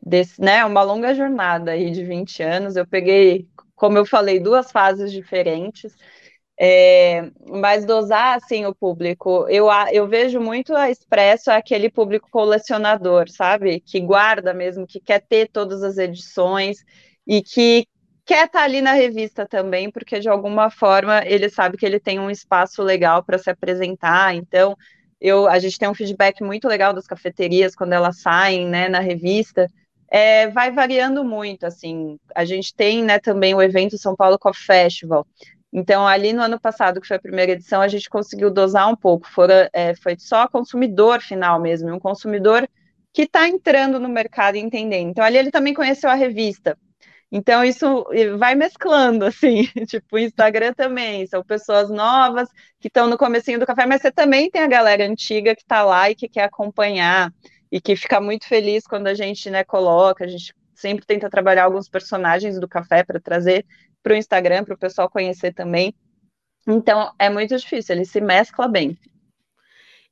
desse, 0.01 0.39
né, 0.39 0.63
uma 0.63 0.83
longa 0.83 1.13
jornada 1.15 1.71
aí 1.71 1.89
de 1.89 2.03
20 2.05 2.43
anos. 2.43 2.75
Eu 2.75 2.85
peguei, 2.85 3.47
como 3.75 3.97
eu 3.97 4.05
falei, 4.05 4.39
duas 4.39 4.71
fases 4.71 5.11
diferentes, 5.11 5.95
é, 6.59 7.31
mas 7.47 7.83
dosar, 7.85 8.37
assim, 8.37 8.65
o 8.67 8.75
público. 8.75 9.47
Eu, 9.49 9.67
eu 9.91 10.07
vejo 10.07 10.39
muito 10.39 10.75
a 10.75 10.91
Expresso 10.91 11.49
aquele 11.51 11.89
público 11.89 12.29
colecionador, 12.31 13.29
sabe? 13.29 13.79
Que 13.79 13.99
guarda 13.99 14.53
mesmo, 14.53 14.85
que 14.85 14.99
quer 14.99 15.21
ter 15.21 15.49
todas 15.49 15.81
as 15.83 15.97
edições 15.97 16.83
e 17.25 17.41
que 17.41 17.87
quer 18.29 18.45
estar 18.45 18.59
tá 18.59 18.63
ali 18.63 18.79
na 18.79 18.93
revista 18.93 19.47
também, 19.47 19.89
porque 19.89 20.19
de 20.19 20.29
alguma 20.29 20.69
forma 20.69 21.23
ele 21.25 21.49
sabe 21.49 21.77
que 21.77 21.85
ele 21.85 21.99
tem 21.99 22.19
um 22.19 22.29
espaço 22.29 22.83
legal 22.83 23.23
para 23.23 23.39
se 23.39 23.49
apresentar. 23.49 24.35
Então, 24.35 24.77
eu, 25.19 25.47
a 25.47 25.57
gente 25.57 25.79
tem 25.79 25.89
um 25.89 25.95
feedback 25.95 26.43
muito 26.43 26.67
legal 26.67 26.93
das 26.93 27.07
cafeterias 27.07 27.73
quando 27.73 27.93
elas 27.93 28.21
saem 28.21 28.67
né, 28.67 28.87
na 28.87 28.99
revista. 28.99 29.65
É, 30.11 30.47
vai 30.47 30.69
variando 30.71 31.23
muito, 31.23 31.65
assim. 31.65 32.19
A 32.35 32.45
gente 32.45 32.71
tem 32.75 33.03
né, 33.03 33.17
também 33.17 33.55
o 33.55 33.61
evento 33.63 33.97
São 33.97 34.15
Paulo 34.15 34.37
Coffee 34.37 34.63
Festival. 34.63 35.25
Então, 35.73 36.07
ali 36.07 36.31
no 36.31 36.43
ano 36.43 36.59
passado, 36.59 37.01
que 37.01 37.07
foi 37.07 37.17
a 37.17 37.21
primeira 37.21 37.53
edição, 37.53 37.81
a 37.81 37.87
gente 37.87 38.07
conseguiu 38.07 38.51
dosar 38.51 38.87
um 38.87 38.95
pouco. 38.95 39.27
Fora, 39.27 39.71
é, 39.73 39.95
foi 39.95 40.15
só 40.19 40.47
consumidor 40.47 41.19
final 41.19 41.59
mesmo, 41.59 41.91
um 41.91 41.99
consumidor 41.99 42.69
que 43.11 43.23
está 43.23 43.47
entrando 43.47 43.99
no 43.99 44.07
mercado 44.07 44.55
e 44.55 44.59
entendendo. 44.59 45.09
Então, 45.09 45.25
ali 45.25 45.39
ele 45.39 45.49
também 45.49 45.73
conheceu 45.73 46.11
a 46.11 46.15
revista. 46.15 46.77
Então, 47.31 47.63
isso 47.63 48.05
vai 48.37 48.55
mesclando, 48.55 49.25
assim, 49.27 49.63
tipo, 49.87 50.15
o 50.15 50.19
Instagram 50.19 50.73
também, 50.73 51.27
são 51.27 51.43
pessoas 51.43 51.89
novas 51.89 52.49
que 52.79 52.87
estão 52.87 53.07
no 53.07 53.17
comecinho 53.17 53.59
do 53.59 53.65
café, 53.65 53.85
mas 53.85 54.01
você 54.01 54.11
também 54.11 54.49
tem 54.49 54.61
a 54.61 54.67
galera 54.67 55.05
antiga 55.05 55.55
que 55.55 55.61
está 55.61 55.83
lá 55.83 56.09
e 56.09 56.15
que 56.15 56.27
quer 56.27 56.45
acompanhar, 56.45 57.31
e 57.71 57.79
que 57.79 57.95
fica 57.95 58.19
muito 58.19 58.47
feliz 58.47 58.85
quando 58.87 59.07
a 59.07 59.13
gente, 59.13 59.49
né, 59.49 59.63
coloca, 59.63 60.25
a 60.25 60.27
gente 60.27 60.53
sempre 60.73 61.05
tenta 61.05 61.29
trabalhar 61.29 61.65
alguns 61.65 61.87
personagens 61.87 62.59
do 62.59 62.67
café 62.67 63.03
para 63.03 63.19
trazer 63.19 63.65
para 64.01 64.13
o 64.13 64.17
Instagram, 64.17 64.63
para 64.63 64.73
o 64.73 64.77
pessoal 64.77 65.09
conhecer 65.09 65.53
também. 65.53 65.93
Então, 66.67 67.13
é 67.19 67.29
muito 67.29 67.55
difícil, 67.55 67.95
ele 67.95 68.05
se 68.05 68.21
mescla 68.21 68.67
bem. 68.67 68.97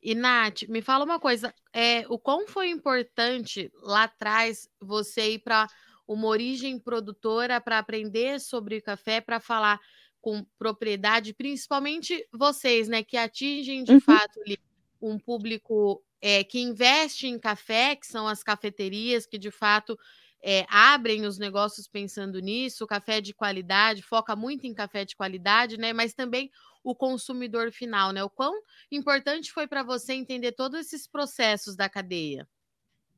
E, 0.01 0.13
Nath, 0.13 0.63
me 0.69 0.81
fala 0.81 1.03
uma 1.03 1.19
coisa, 1.19 1.53
é, 1.73 2.05
o 2.09 2.19
quão 2.19 2.47
foi 2.47 2.69
importante 2.69 3.71
lá 3.81 4.03
atrás 4.03 4.69
você 4.79 5.31
ir 5.31 5.39
para 5.39 5.67
uma 6.07 6.27
origem 6.27 6.79
produtora 6.79 7.59
para 7.59 7.79
aprender 7.79 8.39
sobre 8.39 8.81
café, 8.81 9.19
para 9.19 9.39
falar 9.39 9.79
com 10.21 10.45
propriedade, 10.57 11.33
principalmente 11.33 12.27
vocês, 12.33 12.87
né, 12.87 13.03
que 13.03 13.17
atingem 13.17 13.83
de 13.83 13.93
uhum. 13.93 14.01
fato 14.01 14.39
um 15.01 15.19
público 15.19 16.03
é, 16.21 16.43
que 16.43 16.59
investe 16.59 17.27
em 17.27 17.37
café, 17.37 17.95
que 17.95 18.07
são 18.07 18.27
as 18.27 18.41
cafeterias 18.43 19.25
que 19.25 19.37
de 19.37 19.51
fato 19.51 19.97
é, 20.41 20.65
abrem 20.69 21.25
os 21.25 21.37
negócios 21.37 21.87
pensando 21.87 22.39
nisso, 22.39 22.83
o 22.83 22.87
café 22.87 23.21
de 23.21 23.33
qualidade, 23.33 24.01
foca 24.01 24.35
muito 24.35 24.65
em 24.65 24.73
café 24.73 25.03
de 25.03 25.15
qualidade, 25.15 25.77
né? 25.77 25.93
Mas 25.93 26.13
também 26.13 26.51
o 26.83 26.95
consumidor 26.95 27.71
final, 27.71 28.11
né? 28.11 28.23
O 28.23 28.29
quão 28.29 28.53
importante 28.91 29.51
foi 29.51 29.67
para 29.67 29.83
você 29.83 30.13
entender 30.13 30.53
todos 30.53 30.79
esses 30.79 31.07
processos 31.07 31.75
da 31.75 31.89
cadeia? 31.89 32.47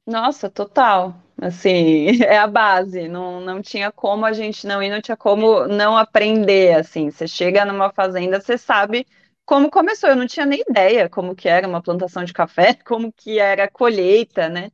Nossa, 0.09 0.49
total. 0.49 1.13
Assim, 1.41 2.07
é 2.23 2.37
a 2.37 2.47
base. 2.47 3.07
Não, 3.07 3.39
não 3.41 3.61
tinha 3.61 3.91
como 3.91 4.25
a 4.25 4.33
gente 4.33 4.65
não 4.65 4.81
ir, 4.81 4.89
não 4.89 5.01
tinha 5.01 5.17
como 5.17 5.67
não 5.67 5.95
aprender, 5.97 6.75
assim. 6.75 7.11
Você 7.11 7.27
chega 7.27 7.65
numa 7.65 7.91
fazenda, 7.91 8.41
você 8.41 8.57
sabe 8.57 9.05
como 9.45 9.69
começou. 9.69 10.09
Eu 10.09 10.15
não 10.15 10.25
tinha 10.27 10.45
nem 10.45 10.61
ideia 10.67 11.07
como 11.09 11.35
que 11.35 11.47
era 11.47 11.67
uma 11.67 11.81
plantação 11.81 12.23
de 12.23 12.33
café, 12.33 12.73
como 12.85 13.11
que 13.13 13.39
era 13.39 13.65
a 13.65 13.71
colheita, 13.71 14.49
né? 14.49 14.69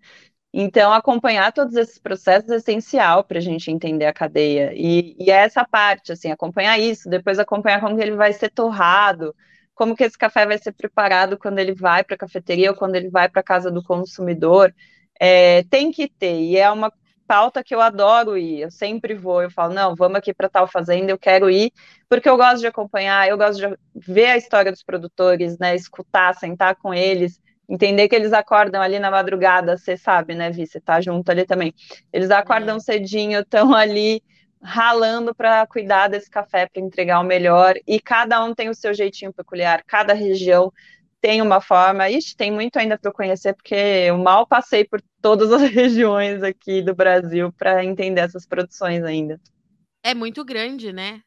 Então, 0.54 0.94
acompanhar 0.94 1.52
todos 1.54 1.76
esses 1.76 2.00
processos 2.00 2.50
é 2.50 2.56
essencial 2.58 3.24
para 3.24 3.38
a 3.40 3.42
gente 3.42 3.72
entender 3.72 4.06
a 4.06 4.14
cadeia. 4.14 4.72
E, 4.76 5.16
e 5.20 5.32
é 5.32 5.36
essa 5.36 5.66
parte, 5.66 6.12
assim, 6.14 6.32
acompanhar 6.32 6.80
isso, 6.80 7.10
depois 7.10 7.40
acompanhar 7.40 7.82
como 7.82 7.96
que 7.98 8.02
ele 8.04 8.16
vai 8.16 8.34
ser 8.34 8.50
torrado, 8.52 9.36
como 9.74 9.96
que 9.96 10.04
esse 10.04 10.18
café 10.18 10.46
vai 10.46 10.58
ser 10.58 10.72
preparado 10.74 11.38
quando 11.38 11.60
ele 11.60 11.74
vai 11.76 12.04
para 12.04 12.16
a 12.16 12.18
cafeteria 12.20 12.72
ou 12.72 12.78
quando 12.78 12.96
ele 12.96 13.10
vai 13.10 13.30
para 13.30 13.42
a 13.42 13.44
casa 13.44 13.70
do 13.72 13.84
consumidor. 13.84 14.74
É, 15.20 15.64
tem 15.64 15.92
que 15.92 16.08
ter, 16.08 16.40
e 16.40 16.58
é 16.58 16.70
uma 16.70 16.92
pauta 17.28 17.64
que 17.64 17.74
eu 17.74 17.82
adoro 17.82 18.38
ir, 18.38 18.62
eu 18.62 18.72
sempre 18.72 19.14
vou, 19.14 19.42
eu 19.42 19.50
falo, 19.50 19.74
não, 19.74 19.96
vamos 19.96 20.18
aqui 20.18 20.34
para 20.34 20.50
tal 20.50 20.68
fazenda, 20.68 21.12
eu 21.12 21.18
quero 21.18 21.50
ir, 21.50 21.72
porque 22.08 22.30
eu 22.30 22.38
gosto 22.38 22.60
de 22.60 22.68
acompanhar, 22.68 23.28
eu 23.28 23.38
gosto 23.38 23.60
de 23.60 23.78
ver 23.96 24.28
a 24.28 24.38
história 24.38 24.72
dos 24.72 24.84
produtores, 24.84 25.58
né, 25.58 25.76
escutar, 25.76 26.36
sentar 26.36 26.76
com 26.76 26.94
eles, 26.94 27.42
entender 27.68 28.08
que 28.08 28.16
eles 28.16 28.32
acordam 28.32 28.82
ali 28.82 29.00
na 29.00 29.10
madrugada, 29.10 29.78
você 29.78 29.98
sabe, 29.98 30.36
né, 30.36 30.52
Vi, 30.52 30.68
você 30.68 30.80
tá 30.80 31.02
junto 31.02 31.30
ali 31.30 31.46
também, 31.46 31.74
eles 32.14 32.30
acordam 32.30 32.78
é. 32.78 32.80
cedinho, 32.80 33.40
estão 33.40 33.74
ali 33.74 34.22
ralando 34.62 35.34
para 35.34 35.66
cuidar 35.68 36.08
desse 36.08 36.30
café, 36.30 36.68
para 36.68 36.82
entregar 36.82 37.20
o 37.20 37.24
melhor, 37.24 37.76
e 37.88 38.00
cada 38.00 38.44
um 38.44 38.54
tem 38.54 38.70
o 38.70 38.76
seu 38.76 38.94
jeitinho 38.94 39.34
peculiar, 39.34 39.84
cada 39.86 40.14
região 40.14 40.72
tem 41.26 41.42
uma 41.42 41.60
forma, 41.60 42.08
Ixi, 42.08 42.38
tem 42.38 42.52
muito 42.52 42.78
ainda 42.78 43.00
para 43.00 43.10
eu 43.10 43.14
conhecer, 43.14 43.56
porque 43.56 43.74
eu 43.74 44.16
mal 44.16 44.46
passei 44.46 44.86
por 44.86 45.02
todas 45.20 45.52
as 45.52 45.62
regiões 45.74 46.44
aqui 46.44 46.84
do 46.84 46.94
Brasil 46.94 47.52
para 47.52 47.84
entender 47.84 48.22
essas 48.22 48.46
produções 48.46 49.04
ainda. 49.04 49.42
É 50.04 50.14
muito 50.14 50.46
grande, 50.46 50.94
né? 50.94 51.22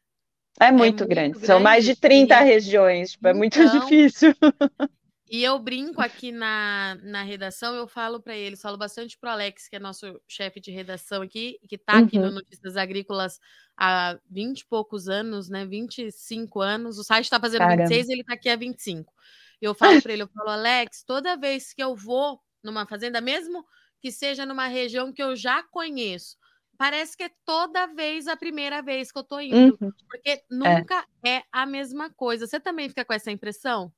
É 0.57 0.71
muito, 0.71 0.73
é 0.73 0.77
muito 0.77 1.05
grande. 1.05 1.31
grande. 1.31 1.45
São 1.45 1.59
mais 1.59 1.83
de 1.83 1.97
30 1.97 2.33
e... 2.33 2.45
regiões, 2.45 3.11
tipo, 3.11 3.27
é 3.27 3.33
muito 3.33 3.59
então, 3.59 3.79
difícil. 3.79 4.33
E 5.31 5.43
eu 5.43 5.59
brinco 5.59 6.01
aqui 6.01 6.31
na, 6.31 6.97
na 7.03 7.21
redação, 7.21 7.75
eu 7.75 7.87
falo 7.87 8.19
para 8.19 8.35
eles, 8.35 8.63
falo 8.63 8.79
bastante 8.79 9.15
pro 9.15 9.29
Alex, 9.29 9.69
que 9.69 9.75
é 9.75 9.79
nosso 9.79 10.19
chefe 10.27 10.59
de 10.59 10.71
redação 10.71 11.21
aqui, 11.21 11.59
que 11.69 11.75
está 11.75 11.99
aqui 11.99 12.17
uhum. 12.17 12.25
no 12.25 12.31
Notícias 12.31 12.75
Agrícolas 12.75 13.39
há 13.77 14.17
20 14.27 14.61
e 14.61 14.65
poucos 14.65 15.07
anos, 15.07 15.47
né? 15.47 15.67
25 15.67 16.61
anos. 16.61 16.97
O 16.97 17.03
site 17.03 17.25
está 17.25 17.39
fazendo 17.39 17.59
Caramba. 17.59 17.83
26, 17.83 18.09
ele 18.09 18.21
está 18.21 18.33
aqui 18.33 18.49
há 18.49 18.55
25. 18.55 19.13
Eu 19.61 19.73
falo 19.73 20.01
para 20.01 20.13
ele, 20.13 20.23
eu 20.23 20.27
falo, 20.27 20.49
Alex, 20.49 21.03
toda 21.03 21.37
vez 21.37 21.73
que 21.73 21.83
eu 21.83 21.95
vou 21.95 22.39
numa 22.63 22.85
fazenda, 22.85 23.19
mesmo 23.19 23.65
que 24.01 24.11
seja 24.11 24.45
numa 24.45 24.67
região 24.67 25.11
que 25.11 25.21
eu 25.21 25.35
já 25.35 25.61
conheço, 25.63 26.37
parece 26.77 27.17
que 27.17 27.23
é 27.23 27.31
toda 27.45 27.87
vez 27.87 28.27
a 28.27 28.37
primeira 28.37 28.81
vez 28.81 29.11
que 29.11 29.19
eu 29.19 29.23
tô 29.23 29.39
indo, 29.39 29.77
uhum. 29.81 29.91
porque 30.09 30.29
é. 30.29 30.41
nunca 30.49 31.05
é. 31.23 31.37
é 31.37 31.43
a 31.51 31.65
mesma 31.65 32.09
coisa. 32.09 32.47
Você 32.47 32.59
também 32.59 32.87
fica 32.87 33.03
com 33.03 33.13
essa 33.13 33.31
impressão? 33.31 33.91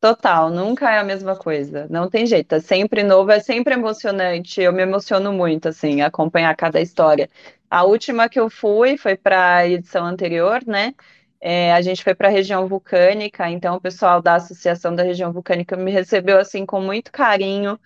Total, 0.00 0.50
nunca 0.50 0.90
é 0.90 0.98
a 0.98 1.04
mesma 1.04 1.34
coisa. 1.34 1.86
Não 1.88 2.10
tem 2.10 2.26
jeito, 2.26 2.54
é 2.54 2.60
sempre 2.60 3.02
novo, 3.02 3.30
é 3.30 3.40
sempre 3.40 3.74
emocionante. 3.74 4.60
Eu 4.60 4.72
me 4.72 4.82
emociono 4.82 5.32
muito, 5.32 5.68
assim, 5.68 6.02
acompanhar 6.02 6.54
cada 6.56 6.80
história. 6.80 7.28
A 7.70 7.84
última 7.84 8.28
que 8.28 8.38
eu 8.38 8.50
fui 8.50 8.98
foi 8.98 9.16
para 9.16 9.56
a 9.56 9.68
edição 9.68 10.04
anterior, 10.04 10.62
né? 10.66 10.94
É, 11.46 11.74
a 11.74 11.82
gente 11.82 12.02
foi 12.02 12.14
para 12.14 12.28
a 12.28 12.30
região 12.30 12.66
vulcânica, 12.66 13.50
então 13.50 13.76
o 13.76 13.80
pessoal 13.80 14.22
da 14.22 14.36
Associação 14.36 14.94
da 14.94 15.02
Região 15.02 15.30
Vulcânica 15.30 15.76
me 15.76 15.90
recebeu 15.90 16.38
assim 16.38 16.64
com 16.64 16.80
muito 16.80 17.12
carinho. 17.12 17.78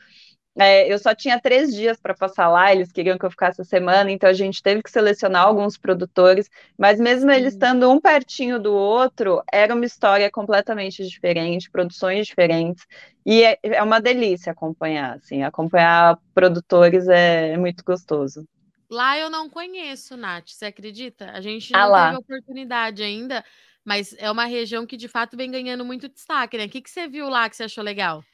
É, 0.56 0.92
eu 0.92 0.96
só 0.96 1.12
tinha 1.12 1.40
três 1.40 1.74
dias 1.74 2.00
para 2.00 2.14
passar 2.14 2.48
lá, 2.48 2.72
eles 2.72 2.92
queriam 2.92 3.18
que 3.18 3.26
eu 3.26 3.30
ficasse 3.32 3.60
a 3.60 3.64
semana, 3.64 4.12
então 4.12 4.30
a 4.30 4.32
gente 4.32 4.62
teve 4.62 4.80
que 4.80 4.90
selecionar 4.90 5.42
alguns 5.44 5.76
produtores, 5.76 6.48
mas 6.78 7.00
mesmo 7.00 7.32
eles 7.32 7.54
estando 7.54 7.90
um 7.90 8.00
pertinho 8.00 8.60
do 8.60 8.72
outro, 8.72 9.42
era 9.52 9.74
uma 9.74 9.84
história 9.84 10.30
completamente 10.30 11.04
diferente, 11.04 11.68
produções 11.70 12.28
diferentes, 12.28 12.86
e 13.26 13.42
é, 13.42 13.58
é 13.64 13.82
uma 13.82 14.00
delícia 14.00 14.52
acompanhar, 14.52 15.16
assim, 15.16 15.42
acompanhar 15.42 16.16
produtores 16.32 17.08
é, 17.08 17.54
é 17.54 17.56
muito 17.56 17.82
gostoso. 17.84 18.46
Lá 18.90 19.18
eu 19.18 19.28
não 19.30 19.50
conheço, 19.50 20.16
Nath, 20.16 20.48
você 20.50 20.66
acredita? 20.66 21.30
A 21.32 21.40
gente 21.40 21.72
ah 21.72 21.88
não 21.88 21.94
ah, 21.94 22.10
teve 22.10 22.16
oportunidade 22.16 23.02
ainda, 23.02 23.44
mas 23.84 24.14
é 24.18 24.30
uma 24.30 24.44
região 24.46 24.86
que 24.86 24.96
de 24.96 25.08
fato 25.08 25.36
vem 25.36 25.50
ganhando 25.50 25.84
muito 25.84 26.08
destaque, 26.08 26.56
né? 26.56 26.66
O 26.66 26.70
que, 26.70 26.80
que 26.82 26.90
você 26.90 27.06
viu 27.08 27.28
lá 27.28 27.48
que 27.48 27.56
você 27.56 27.64
achou 27.64 27.84
legal? 27.84 28.24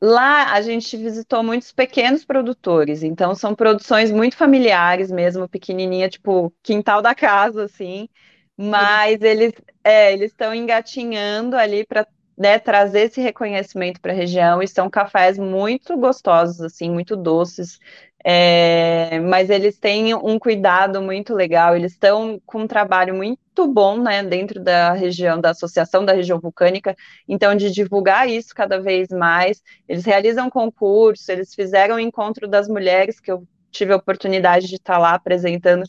Lá 0.00 0.52
a 0.52 0.60
gente 0.60 0.94
visitou 0.96 1.42
muitos 1.42 1.72
pequenos 1.72 2.24
produtores, 2.24 3.02
então 3.02 3.34
são 3.34 3.54
produções 3.54 4.10
muito 4.10 4.36
familiares 4.36 5.10
mesmo, 5.10 5.48
pequenininha, 5.48 6.08
tipo 6.08 6.52
quintal 6.62 7.00
da 7.00 7.14
casa, 7.14 7.64
assim. 7.64 8.08
Mas 8.56 9.22
eles 9.22 9.52
é, 9.82 10.12
eles 10.12 10.32
estão 10.32 10.54
engatinhando 10.54 11.56
ali 11.56 11.84
para 11.86 12.06
né, 12.36 12.58
trazer 12.58 13.02
esse 13.02 13.20
reconhecimento 13.20 14.00
para 14.00 14.12
a 14.12 14.14
região 14.14 14.62
e 14.62 14.68
são 14.68 14.90
cafés 14.90 15.38
muito 15.38 15.96
gostosos, 15.96 16.60
assim, 16.60 16.90
muito 16.90 17.16
doces, 17.16 17.78
é, 18.24 19.20
mas 19.20 19.50
eles 19.50 19.78
têm 19.78 20.14
um 20.14 20.38
cuidado 20.38 21.00
muito 21.00 21.32
legal, 21.32 21.76
eles 21.76 21.92
estão 21.92 22.40
com 22.44 22.62
um 22.62 22.66
trabalho 22.66 23.14
muito 23.14 23.66
bom, 23.72 24.02
né, 24.02 24.22
dentro 24.22 24.60
da 24.62 24.92
região, 24.92 25.40
da 25.40 25.50
Associação 25.50 26.04
da 26.04 26.12
Região 26.12 26.40
Vulcânica, 26.40 26.94
então, 27.28 27.54
de 27.54 27.70
divulgar 27.70 28.28
isso 28.28 28.54
cada 28.54 28.80
vez 28.80 29.08
mais, 29.10 29.62
eles 29.88 30.04
realizam 30.04 30.50
concursos, 30.50 31.28
eles 31.28 31.54
fizeram 31.54 31.96
o 31.96 32.00
encontro 32.00 32.48
das 32.48 32.68
mulheres, 32.68 33.20
que 33.20 33.30
eu 33.30 33.46
tive 33.70 33.92
a 33.92 33.96
oportunidade 33.96 34.66
de 34.66 34.74
estar 34.76 34.98
lá 34.98 35.14
apresentando, 35.14 35.84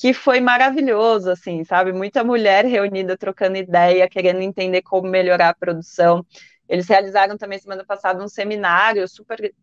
que 0.00 0.14
foi 0.14 0.40
maravilhoso, 0.40 1.30
assim, 1.30 1.62
sabe, 1.62 1.92
muita 1.92 2.24
mulher 2.24 2.64
reunida, 2.64 3.18
trocando 3.18 3.58
ideia, 3.58 4.08
querendo 4.08 4.40
entender 4.40 4.80
como 4.80 5.06
melhorar 5.06 5.50
a 5.50 5.54
produção, 5.54 6.24
eles 6.66 6.88
realizaram 6.88 7.36
também 7.36 7.58
semana 7.58 7.84
passada 7.84 8.24
um 8.24 8.28
seminário 8.28 9.06
super 9.06 9.54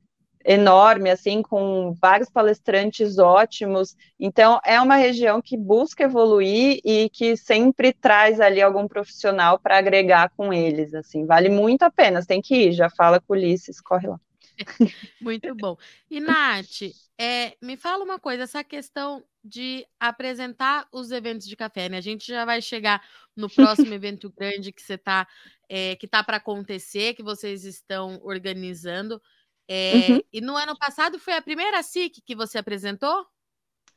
enorme, 0.45 1.09
assim, 1.09 1.41
com 1.41 1.91
vários 1.99 2.29
palestrantes 2.29 3.17
ótimos. 3.17 3.95
Então, 4.19 4.59
é 4.63 4.79
uma 4.79 4.95
região 4.95 5.41
que 5.41 5.57
busca 5.57 6.03
evoluir 6.03 6.81
e 6.85 7.09
que 7.09 7.35
sempre 7.35 7.91
traz 7.91 8.39
ali 8.39 8.61
algum 8.61 8.87
profissional 8.87 9.57
para 9.57 9.79
agregar 9.79 10.29
com 10.37 10.53
eles, 10.53 10.93
assim, 10.93 11.25
vale 11.25 11.49
muito 11.49 11.81
a 11.81 11.89
pena, 11.89 12.23
tem 12.23 12.43
que 12.43 12.67
ir, 12.67 12.73
já 12.73 12.91
fala 12.91 13.19
com 13.19 13.33
o 13.33 13.35
Ulisses, 13.35 13.81
corre 13.81 14.07
lá. 14.07 14.19
Muito 15.21 15.53
bom. 15.55 15.77
E, 16.09 16.19
Nath, 16.19 16.81
é, 17.17 17.55
me 17.61 17.77
fala 17.77 18.03
uma 18.03 18.19
coisa, 18.19 18.43
essa 18.43 18.63
questão 18.63 19.23
de 19.47 19.85
apresentar 19.99 20.87
os 20.91 21.11
eventos 21.11 21.47
de 21.47 21.55
café, 21.55 21.89
né? 21.89 21.97
A 21.97 22.01
gente 22.01 22.27
já 22.27 22.45
vai 22.45 22.61
chegar 22.61 23.01
no 23.35 23.49
próximo 23.85 23.93
evento 23.93 24.31
grande 24.35 24.71
que 24.71 24.81
você 24.81 24.95
está, 24.95 25.27
é, 25.69 25.95
que 25.95 26.07
tá 26.07 26.23
para 26.23 26.37
acontecer, 26.37 27.13
que 27.13 27.23
vocês 27.23 27.63
estão 27.63 28.19
organizando. 28.23 29.21
É, 29.67 29.93
uhum. 30.09 30.21
E 30.31 30.41
no 30.41 30.55
ano 30.55 30.77
passado 30.77 31.19
foi 31.19 31.33
a 31.33 31.41
primeira 31.41 31.83
SIC 31.83 32.21
que 32.25 32.35
você 32.35 32.57
apresentou? 32.57 33.25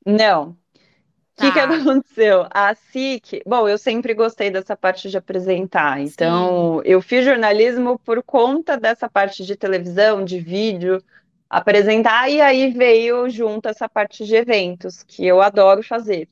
Não. 0.05 0.51
O 0.51 0.57
tá. 1.37 1.47
que, 1.47 1.53
que 1.53 1.59
aconteceu? 1.59 2.47
A 2.51 2.75
SIC, 2.75 3.43
bom, 3.47 3.69
eu 3.69 3.79
sempre 3.79 4.13
gostei 4.15 4.51
dessa 4.51 4.77
parte 4.77 5.09
de 5.09 5.17
apresentar, 5.17 6.01
então 6.01 6.81
Sim. 6.83 6.91
eu 6.91 7.01
fiz 7.01 7.25
jornalismo 7.25 7.99
por 8.01 8.23
conta 8.23 8.77
dessa 8.77 9.09
parte 9.09 9.47
de 9.47 9.57
televisão, 9.57 10.25
de 10.25 10.39
vídeo, 10.39 11.03
apresentar, 11.51 12.31
e 12.31 12.41
aí 12.41 12.71
veio 12.71 13.29
junto 13.29 13.69
essa 13.69 13.89
parte 13.89 14.25
de 14.25 14.37
eventos, 14.37 15.03
que 15.03 15.27
eu 15.27 15.43
adoro 15.43 15.83
fazer. 15.83 16.29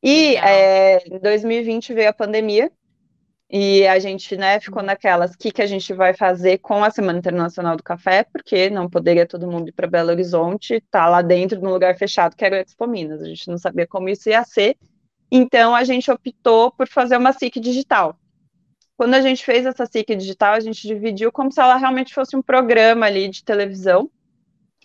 E 0.00 0.36
é, 0.36 1.04
em 1.08 1.18
2020 1.18 1.92
veio 1.92 2.10
a 2.10 2.12
pandemia, 2.12 2.70
e 3.50 3.86
a 3.86 3.98
gente, 3.98 4.36
né, 4.36 4.58
ficou 4.58 4.80
uhum. 4.80 4.86
naquelas, 4.86 5.32
o 5.34 5.38
que, 5.38 5.50
que 5.50 5.62
a 5.62 5.66
gente 5.66 5.92
vai 5.92 6.14
fazer 6.14 6.58
com 6.58 6.82
a 6.82 6.90
Semana 6.90 7.18
Internacional 7.18 7.76
do 7.76 7.82
Café, 7.82 8.24
porque 8.24 8.70
não 8.70 8.88
poderia 8.88 9.26
todo 9.26 9.50
mundo 9.50 9.68
ir 9.68 9.72
para 9.72 9.86
Belo 9.86 10.10
Horizonte, 10.10 10.80
tá 10.90 11.08
lá 11.08 11.20
dentro, 11.20 11.60
num 11.60 11.70
lugar 11.70 11.96
fechado, 11.96 12.36
que 12.36 12.44
era 12.44 12.56
o 12.56 12.58
Expo 12.58 12.86
Minas, 12.86 13.22
a 13.22 13.26
gente 13.26 13.48
não 13.48 13.58
sabia 13.58 13.86
como 13.86 14.08
isso 14.08 14.28
ia 14.28 14.44
ser, 14.44 14.76
então 15.30 15.74
a 15.74 15.84
gente 15.84 16.10
optou 16.10 16.70
por 16.72 16.88
fazer 16.88 17.16
uma 17.16 17.32
SIC 17.32 17.60
digital. 17.60 18.16
Quando 18.96 19.14
a 19.14 19.20
gente 19.20 19.44
fez 19.44 19.66
essa 19.66 19.84
SIC 19.84 20.14
digital, 20.16 20.54
a 20.54 20.60
gente 20.60 20.86
dividiu 20.86 21.32
como 21.32 21.50
se 21.50 21.60
ela 21.60 21.76
realmente 21.76 22.14
fosse 22.14 22.36
um 22.36 22.42
programa 22.42 23.06
ali 23.06 23.28
de 23.28 23.44
televisão, 23.44 24.10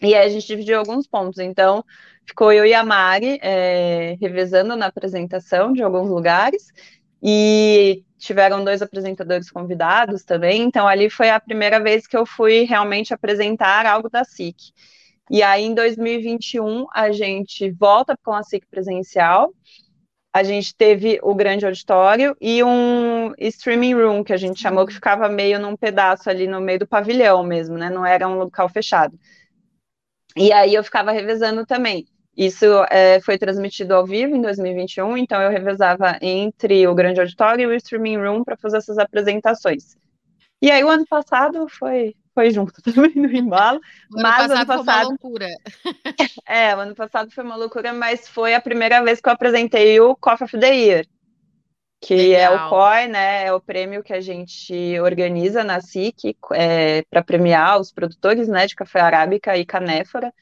e 0.02 0.16
aí 0.16 0.26
a 0.26 0.30
gente 0.30 0.48
dividiu 0.48 0.80
alguns 0.80 1.08
pontos, 1.08 1.40
então 1.40 1.84
ficou 2.26 2.52
eu 2.52 2.66
e 2.66 2.74
a 2.74 2.84
Mari 2.84 3.40
é, 3.42 4.16
revezando 4.22 4.76
na 4.76 4.88
apresentação 4.88 5.74
de 5.74 5.84
alguns 5.84 6.10
lugares, 6.10 6.72
e 7.22 8.04
tiveram 8.18 8.64
dois 8.64 8.82
apresentadores 8.82 9.50
convidados 9.50 10.24
também, 10.24 10.64
então 10.64 10.88
ali 10.88 11.10
foi 11.10 11.30
a 11.30 11.40
primeira 11.40 11.80
vez 11.80 12.08
que 12.08 12.18
eu 12.18 12.26
fui 12.26 12.64
realmente 12.64 13.14
apresentar 13.14 13.86
algo 13.86 14.10
da 14.10 14.24
SIC. 14.24 14.58
E 15.30 15.44
aí 15.44 15.64
em 15.64 15.74
2021 15.74 16.86
a 16.94 17.12
gente 17.12 17.70
volta 17.72 18.18
com 18.24 18.34
a 18.34 18.44
SIC 18.44 18.66
presencial, 18.70 19.54
a 20.34 20.44
gente 20.44 20.76
teve 20.76 21.20
o 21.24 21.34
grande 21.34 21.66
auditório 21.66 22.36
e 22.40 22.64
um 22.64 23.34
streaming 23.38 23.96
room, 23.96 24.24
que 24.24 24.34
a 24.34 24.38
gente 24.38 24.62
chamou, 24.62 24.86
que 24.86 24.94
ficava 24.94 25.28
meio 25.28 25.60
num 25.60 25.76
pedaço 25.76 26.30
ali 26.30 26.48
no 26.48 26.62
meio 26.62 26.80
do 26.80 26.88
pavilhão 26.88 27.44
mesmo, 27.44 27.78
né, 27.78 27.90
não 27.90 28.06
era 28.06 28.28
um 28.28 28.38
local 28.38 28.70
fechado. 28.70 29.18
E 30.40 30.54
aí 30.54 30.74
eu 30.74 30.84
ficava 30.86 31.12
revezando 31.12 31.66
também. 31.66 32.06
Isso 32.36 32.66
é, 32.90 33.20
foi 33.20 33.38
transmitido 33.38 33.94
ao 33.94 34.06
vivo 34.06 34.34
em 34.34 34.42
2021, 34.42 35.18
então 35.18 35.42
eu 35.42 35.52
revezava 35.52 36.18
entre 36.22 36.88
o 36.88 36.96
grande 36.96 37.20
auditório 37.20 37.64
e 37.64 37.74
o 37.74 37.76
streaming 37.76 38.16
room 38.16 38.46
para 38.46 38.56
fazer 38.56 38.78
essas 38.78 38.98
apresentações. 38.98 39.98
E 40.62 40.72
aí 40.72 40.82
o 40.82 40.88
ano 40.88 41.06
passado 41.06 41.68
foi 41.68 42.16
foi 42.34 42.52
junto 42.52 42.72
também 42.82 43.12
no 43.16 43.30
embalo. 43.36 43.82
O 44.16 44.22
mas 44.22 44.50
ano 44.50 44.54
passado, 44.54 44.54
ano 44.54 44.66
passado 44.66 44.86
foi 44.86 44.94
uma 44.94 45.10
loucura. 45.10 45.48
É, 46.48 46.76
o 46.76 46.80
ano 46.80 46.96
passado 46.96 47.32
foi 47.32 47.44
uma 47.44 47.56
loucura, 47.58 47.92
mas 47.92 48.28
foi 48.30 48.56
a 48.56 48.62
primeira 48.62 49.04
vez 49.04 49.20
que 49.20 49.28
eu 49.28 49.34
apresentei 49.34 50.00
o 50.00 50.16
Coffee 50.16 50.46
of 50.46 50.58
the 50.58 50.74
Year. 50.74 51.06
Que 52.02 52.16
Legal. 52.16 52.54
é 52.54 52.66
o 52.66 52.70
COI, 52.70 53.08
né? 53.08 53.46
É 53.46 53.54
o 53.54 53.60
prêmio 53.60 54.02
que 54.02 54.14
a 54.14 54.22
gente 54.22 55.00
organiza 55.00 55.64
na 55.64 55.82
SIC 55.82 56.36
é, 56.54 57.04
para 57.10 57.24
premiar 57.24 57.80
os 57.80 57.92
produtores 57.92 58.48
né, 58.48 58.66
de 58.66 58.76
café 58.76 59.02
arábica 59.02 59.58
e 59.58 59.66
canéfora. 59.66 60.34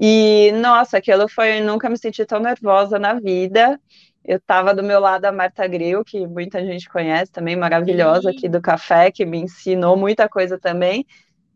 E, 0.00 0.52
nossa, 0.52 0.98
aquilo 0.98 1.28
foi. 1.28 1.60
Nunca 1.60 1.88
me 1.90 1.98
senti 1.98 2.24
tão 2.24 2.40
nervosa 2.40 2.98
na 2.98 3.14
vida. 3.14 3.80
Eu 4.24 4.38
estava 4.38 4.74
do 4.74 4.82
meu 4.82 4.98
lado 4.98 5.24
a 5.26 5.32
Marta 5.32 5.66
Grill, 5.68 6.04
que 6.04 6.26
muita 6.26 6.64
gente 6.64 6.88
conhece 6.88 7.30
também, 7.30 7.54
maravilhosa 7.54 8.30
aqui 8.30 8.48
do 8.48 8.60
café, 8.60 9.10
que 9.10 9.24
me 9.24 9.38
ensinou 9.38 9.96
muita 9.96 10.28
coisa 10.28 10.58
também, 10.58 11.06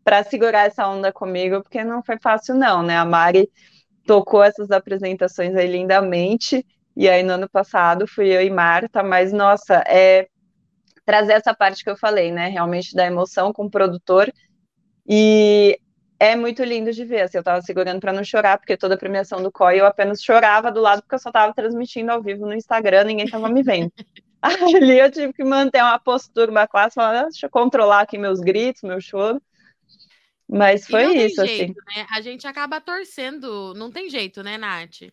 para 0.03 0.23
segurar 0.23 0.67
essa 0.67 0.87
onda 0.87 1.11
comigo, 1.11 1.61
porque 1.61 1.83
não 1.83 2.01
foi 2.01 2.17
fácil, 2.17 2.55
não, 2.55 2.81
né? 2.81 2.95
A 2.95 3.03
Mari 3.03 3.49
tocou 4.05 4.41
essas 4.41 4.71
apresentações 4.71 5.53
aí 5.55 5.67
lindamente, 5.67 6.65
e 6.95 7.09
aí 7.09 7.23
no 7.23 7.33
ano 7.33 7.49
passado 7.49 8.07
fui 8.07 8.27
eu 8.27 8.41
e 8.41 8.49
Marta, 8.49 9.03
mas 9.03 9.31
nossa, 9.31 9.83
é 9.87 10.27
trazer 11.05 11.33
essa 11.33 11.53
parte 11.53 11.83
que 11.83 11.89
eu 11.89 11.97
falei, 11.97 12.31
né? 12.31 12.47
Realmente 12.47 12.95
da 12.95 13.05
emoção 13.05 13.51
com 13.51 13.65
o 13.65 13.71
produtor. 13.71 14.31
E 15.07 15.79
é 16.19 16.35
muito 16.35 16.63
lindo 16.63 16.91
de 16.91 17.03
ver. 17.03 17.21
Assim, 17.21 17.37
eu 17.37 17.43
tava 17.43 17.61
segurando 17.61 17.99
para 17.99 18.13
não 18.13 18.23
chorar, 18.23 18.57
porque 18.57 18.77
toda 18.77 18.95
a 18.95 18.97
premiação 18.97 19.41
do 19.41 19.51
COI 19.51 19.79
eu 19.79 19.85
apenas 19.85 20.21
chorava 20.21 20.71
do 20.71 20.79
lado, 20.79 21.01
porque 21.01 21.15
eu 21.15 21.19
só 21.19 21.31
tava 21.31 21.53
transmitindo 21.53 22.11
ao 22.11 22.21
vivo 22.21 22.45
no 22.45 22.53
Instagram, 22.53 23.05
ninguém 23.05 23.27
tava 23.27 23.49
me 23.49 23.63
vendo. 23.63 23.91
Ali 24.41 24.99
eu 24.99 25.11
tive 25.11 25.33
que 25.33 25.43
manter 25.43 25.81
uma 25.81 25.99
postura, 25.99 26.51
uma 26.51 26.67
classe, 26.67 26.95
falar, 26.95 27.23
deixa 27.23 27.45
eu 27.45 27.49
controlar 27.49 28.01
aqui 28.01 28.17
meus 28.17 28.39
gritos, 28.39 28.83
meu 28.83 29.01
choro. 29.01 29.41
Mas 30.47 30.85
foi 30.85 31.15
isso, 31.15 31.41
assim. 31.41 31.55
jeito, 31.55 31.79
assim. 31.87 31.99
Né? 31.99 32.05
A 32.11 32.21
gente 32.21 32.45
acaba 32.45 32.81
torcendo, 32.81 33.73
não 33.73 33.89
tem 33.89 34.09
jeito, 34.09 34.43
né, 34.43 34.57
Nath? 34.57 35.03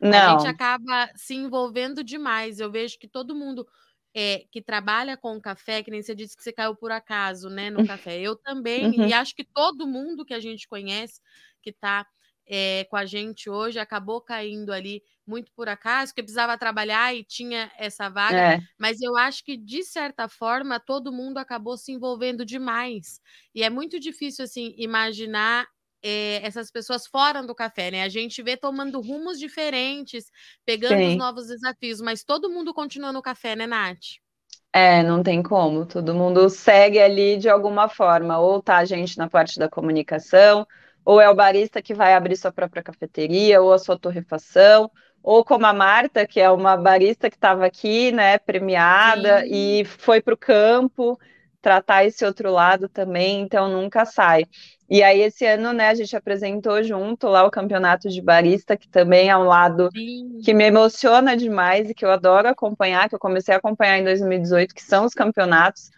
Não. 0.00 0.36
A 0.36 0.38
gente 0.38 0.48
acaba 0.48 1.10
se 1.14 1.34
envolvendo 1.34 2.04
demais. 2.04 2.60
Eu 2.60 2.70
vejo 2.70 2.98
que 2.98 3.08
todo 3.08 3.34
mundo 3.34 3.66
é, 4.14 4.44
que 4.50 4.62
trabalha 4.62 5.14
com 5.14 5.38
café, 5.38 5.82
que 5.82 5.90
nem 5.90 6.02
você 6.02 6.14
disse 6.14 6.34
que 6.34 6.42
você 6.42 6.50
caiu 6.50 6.74
por 6.74 6.90
acaso, 6.90 7.50
né, 7.50 7.68
no 7.68 7.86
café. 7.86 8.18
Eu 8.18 8.34
também, 8.34 8.86
uhum. 8.86 9.06
e 9.06 9.12
acho 9.12 9.34
que 9.34 9.44
todo 9.44 9.86
mundo 9.86 10.24
que 10.24 10.32
a 10.32 10.40
gente 10.40 10.66
conhece, 10.66 11.20
que 11.62 11.68
está 11.68 12.06
é, 12.46 12.84
com 12.84 12.96
a 12.96 13.04
gente 13.04 13.50
hoje, 13.50 13.78
acabou 13.78 14.22
caindo 14.22 14.72
ali 14.72 15.02
muito 15.26 15.52
por 15.52 15.68
acaso, 15.68 16.14
que 16.14 16.22
precisava 16.22 16.56
trabalhar 16.56 17.14
e 17.14 17.24
tinha 17.24 17.70
essa 17.76 18.08
vaga, 18.08 18.54
é. 18.54 18.60
mas 18.78 19.02
eu 19.02 19.16
acho 19.16 19.44
que, 19.44 19.56
de 19.56 19.82
certa 19.82 20.28
forma, 20.28 20.80
todo 20.80 21.12
mundo 21.12 21.36
acabou 21.36 21.76
se 21.76 21.92
envolvendo 21.92 22.44
demais. 22.44 23.20
E 23.54 23.62
é 23.62 23.68
muito 23.68 24.00
difícil, 24.00 24.44
assim, 24.44 24.72
imaginar 24.78 25.66
é, 26.06 26.46
essas 26.46 26.70
pessoas 26.70 27.06
fora 27.06 27.42
do 27.42 27.54
café, 27.54 27.90
né? 27.90 28.02
A 28.02 28.08
gente 28.08 28.42
vê 28.42 28.56
tomando 28.56 29.00
rumos 29.00 29.38
diferentes, 29.38 30.30
pegando 30.64 30.98
Sim. 30.98 31.08
os 31.08 31.16
novos 31.16 31.48
desafios, 31.48 32.00
mas 32.00 32.22
todo 32.22 32.48
mundo 32.48 32.72
continua 32.72 33.12
no 33.12 33.20
café, 33.20 33.56
né, 33.56 33.66
Nath? 33.66 33.98
É, 34.72 35.02
não 35.02 35.22
tem 35.22 35.42
como. 35.42 35.86
Todo 35.86 36.14
mundo 36.14 36.48
segue 36.48 37.00
ali 37.00 37.36
de 37.38 37.48
alguma 37.48 37.88
forma. 37.88 38.38
Ou 38.38 38.62
tá 38.62 38.76
a 38.76 38.84
gente 38.84 39.18
na 39.18 39.28
parte 39.28 39.58
da 39.58 39.68
comunicação, 39.68 40.66
ou 41.04 41.20
é 41.20 41.28
o 41.28 41.34
barista 41.34 41.82
que 41.82 41.94
vai 41.94 42.14
abrir 42.14 42.36
sua 42.36 42.52
própria 42.52 42.82
cafeteria, 42.82 43.60
ou 43.60 43.72
a 43.72 43.78
sua 43.78 43.98
torrefação, 43.98 44.90
ou 45.22 45.44
como 45.44 45.66
a 45.66 45.72
Marta, 45.72 46.26
que 46.26 46.40
é 46.40 46.50
uma 46.50 46.76
barista 46.76 47.28
que 47.28 47.36
estava 47.36 47.66
aqui, 47.66 48.12
né, 48.12 48.38
premiada 48.38 49.40
Sim. 49.40 49.80
e 49.80 49.84
foi 49.84 50.20
para 50.20 50.34
o 50.34 50.36
campo 50.36 51.18
tratar 51.60 52.04
esse 52.04 52.24
outro 52.24 52.52
lado 52.52 52.88
também, 52.88 53.40
então 53.40 53.68
nunca 53.68 54.04
sai. 54.04 54.44
E 54.88 55.02
aí, 55.02 55.20
esse 55.20 55.44
ano, 55.44 55.72
né, 55.72 55.88
a 55.88 55.94
gente 55.94 56.16
apresentou 56.16 56.82
junto 56.82 57.26
lá 57.26 57.44
o 57.44 57.50
campeonato 57.50 58.08
de 58.08 58.22
barista, 58.22 58.76
que 58.76 58.88
também 58.88 59.28
é 59.28 59.36
um 59.36 59.42
lado 59.42 59.88
Sim. 59.92 60.40
que 60.44 60.54
me 60.54 60.64
emociona 60.64 61.36
demais 61.36 61.90
e 61.90 61.94
que 61.94 62.04
eu 62.04 62.10
adoro 62.10 62.48
acompanhar, 62.48 63.08
que 63.08 63.14
eu 63.14 63.18
comecei 63.18 63.52
a 63.52 63.58
acompanhar 63.58 63.98
em 63.98 64.04
2018, 64.04 64.72
que 64.72 64.82
são 64.82 65.04
os 65.04 65.12
campeonatos. 65.12 65.90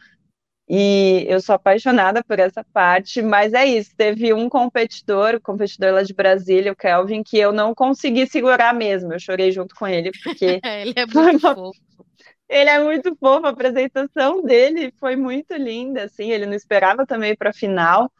E 0.70 1.24
eu 1.28 1.40
sou 1.40 1.54
apaixonada 1.54 2.22
por 2.22 2.38
essa 2.38 2.62
parte, 2.62 3.22
mas 3.22 3.54
é 3.54 3.64
isso. 3.64 3.90
Teve 3.96 4.34
um 4.34 4.48
competidor, 4.48 5.34
o 5.34 5.40
competidor 5.40 5.94
lá 5.94 6.02
de 6.02 6.12
Brasília, 6.12 6.72
o 6.72 6.76
Kelvin, 6.76 7.22
que 7.22 7.38
eu 7.38 7.52
não 7.52 7.74
consegui 7.74 8.26
segurar 8.26 8.74
mesmo. 8.74 9.12
Eu 9.12 9.18
chorei 9.18 9.50
junto 9.50 9.74
com 9.74 9.86
ele, 9.86 10.10
porque. 10.22 10.60
ele 10.64 10.92
é 10.94 11.06
muito 11.06 11.46
uma... 11.46 11.54
fofo. 11.54 11.80
Ele 12.48 12.70
é 12.70 12.82
muito 12.82 13.16
fofo, 13.16 13.46
a 13.46 13.50
apresentação 13.50 14.42
dele 14.42 14.92
foi 14.98 15.16
muito 15.16 15.54
linda, 15.54 16.04
assim. 16.04 16.30
Ele 16.30 16.44
não 16.44 16.54
esperava 16.54 17.06
também 17.06 17.34
para 17.34 17.50
a 17.50 17.54
final. 17.54 18.10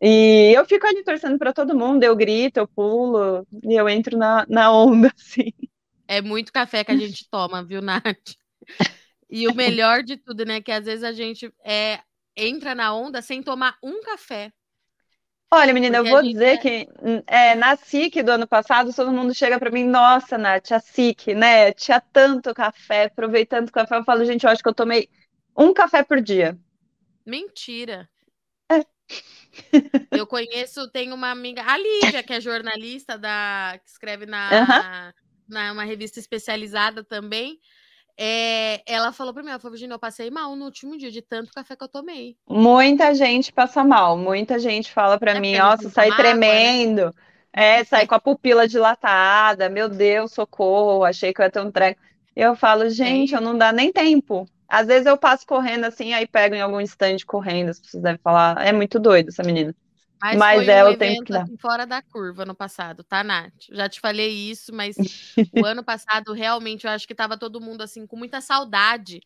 E 0.00 0.52
eu 0.54 0.64
fico 0.66 0.86
ali 0.86 1.02
torcendo 1.02 1.38
para 1.38 1.52
todo 1.52 1.76
mundo, 1.76 2.04
eu 2.04 2.14
grito, 2.14 2.58
eu 2.58 2.68
pulo, 2.68 3.46
e 3.64 3.74
eu 3.74 3.88
entro 3.88 4.16
na, 4.16 4.44
na 4.48 4.70
onda, 4.70 5.10
assim. 5.16 5.52
É 6.06 6.20
muito 6.20 6.52
café 6.52 6.84
que 6.84 6.92
a 6.92 6.96
gente 6.96 7.28
toma, 7.30 7.64
viu, 7.64 7.80
Nath? 7.80 8.34
E 9.28 9.48
o 9.48 9.54
melhor 9.54 10.02
de 10.02 10.16
tudo, 10.16 10.44
né, 10.44 10.60
que 10.60 10.70
às 10.70 10.84
vezes 10.84 11.02
a 11.02 11.12
gente 11.12 11.52
é, 11.64 12.00
entra 12.36 12.74
na 12.74 12.94
onda 12.94 13.20
sem 13.20 13.42
tomar 13.42 13.76
um 13.82 14.00
café. 14.02 14.52
Olha, 15.50 15.72
menina, 15.72 15.98
Porque 15.98 16.08
eu 16.08 16.12
vou 16.12 16.22
dizer 16.22 16.54
é... 16.54 16.56
que 16.56 16.88
é, 17.26 17.54
na 17.54 17.76
SIC 17.76 18.22
do 18.22 18.32
ano 18.32 18.46
passado, 18.48 18.92
todo 18.92 19.12
mundo 19.12 19.32
chega 19.32 19.58
para 19.58 19.70
mim, 19.70 19.84
nossa, 19.84 20.36
Nath, 20.36 20.72
a 20.72 20.80
SIC, 20.80 21.34
né? 21.34 21.72
Tinha 21.72 22.00
tanto 22.00 22.52
café, 22.52 23.04
aproveitando 23.04 23.68
o 23.68 23.72
café. 23.72 23.96
Eu 23.96 24.04
falo, 24.04 24.24
gente, 24.24 24.44
eu 24.44 24.50
acho 24.50 24.62
que 24.62 24.68
eu 24.68 24.74
tomei 24.74 25.08
um 25.56 25.72
café 25.72 26.02
por 26.02 26.20
dia. 26.20 26.58
Mentira. 27.24 28.08
Eu 30.10 30.26
conheço, 30.26 30.90
tem 30.90 31.12
uma 31.12 31.30
amiga, 31.30 31.62
a 31.62 31.76
Lívia, 31.78 32.22
que 32.22 32.32
é 32.32 32.40
jornalista 32.40 33.16
da, 33.16 33.78
que 33.82 33.90
escreve 33.90 34.26
na, 34.26 35.12
na 35.48 35.72
uma 35.72 35.84
revista 35.84 36.18
especializada 36.18 37.04
também. 37.04 37.58
É, 38.18 38.82
ela 38.86 39.12
falou 39.12 39.34
para 39.34 39.42
mim, 39.42 39.50
ela 39.50 39.58
falou, 39.58 39.72
Virginia, 39.72 39.94
eu 39.94 39.98
passei 39.98 40.30
mal 40.30 40.56
no 40.56 40.64
último 40.64 40.96
dia 40.96 41.10
de 41.10 41.20
tanto 41.20 41.52
café 41.52 41.76
que 41.76 41.84
eu 41.84 41.88
tomei. 41.88 42.36
Muita 42.48 43.14
gente 43.14 43.52
passa 43.52 43.84
mal, 43.84 44.16
muita 44.16 44.58
gente 44.58 44.90
fala 44.90 45.18
para 45.18 45.32
é 45.32 45.40
mim, 45.40 45.56
nossa, 45.56 45.90
sai 45.90 46.14
tremendo, 46.16 47.00
água, 47.02 47.14
né? 47.54 47.80
é, 47.80 47.84
sai 47.84 48.06
com 48.06 48.14
a 48.14 48.20
pupila 48.20 48.66
dilatada, 48.66 49.68
meu 49.68 49.88
Deus, 49.88 50.32
socorro, 50.32 51.04
achei 51.04 51.32
que 51.32 51.42
eu 51.42 51.44
ia 51.44 51.50
ter 51.50 51.60
um 51.60 51.70
treco. 51.70 52.00
Eu 52.34 52.56
falo, 52.56 52.88
gente, 52.88 53.34
é. 53.34 53.36
eu 53.36 53.40
não 53.40 53.56
dá 53.56 53.70
nem 53.70 53.92
tempo. 53.92 54.48
Às 54.68 54.86
vezes 54.86 55.06
eu 55.06 55.16
passo 55.16 55.46
correndo 55.46 55.84
assim, 55.84 56.12
aí 56.12 56.26
pego 56.26 56.54
em 56.54 56.60
algum 56.60 56.80
stand 56.80 57.18
correndo, 57.26 57.70
as 57.70 57.80
pessoas 57.80 58.02
devem 58.02 58.20
falar, 58.22 58.64
é 58.64 58.72
muito 58.72 58.98
doido 58.98 59.28
essa 59.28 59.42
menina. 59.42 59.74
Mas, 60.20 60.38
mas 60.38 60.68
é 60.68 60.84
um 60.84 60.90
o 60.90 60.96
tempo 60.96 61.24
que 61.24 61.32
dá. 61.32 61.42
Assim, 61.42 61.56
fora 61.56 61.86
da 61.86 62.00
curva 62.02 62.44
no 62.44 62.54
passado, 62.54 63.04
tá, 63.04 63.22
Nath? 63.22 63.52
Já 63.70 63.88
te 63.88 64.00
falei 64.00 64.30
isso, 64.30 64.74
mas 64.74 64.96
o 65.52 65.64
ano 65.64 65.84
passado 65.84 66.32
realmente 66.32 66.86
eu 66.86 66.90
acho 66.90 67.06
que 67.06 67.14
tava 67.14 67.36
todo 67.36 67.60
mundo 67.60 67.82
assim 67.82 68.06
com 68.06 68.16
muita 68.16 68.40
saudade 68.40 69.20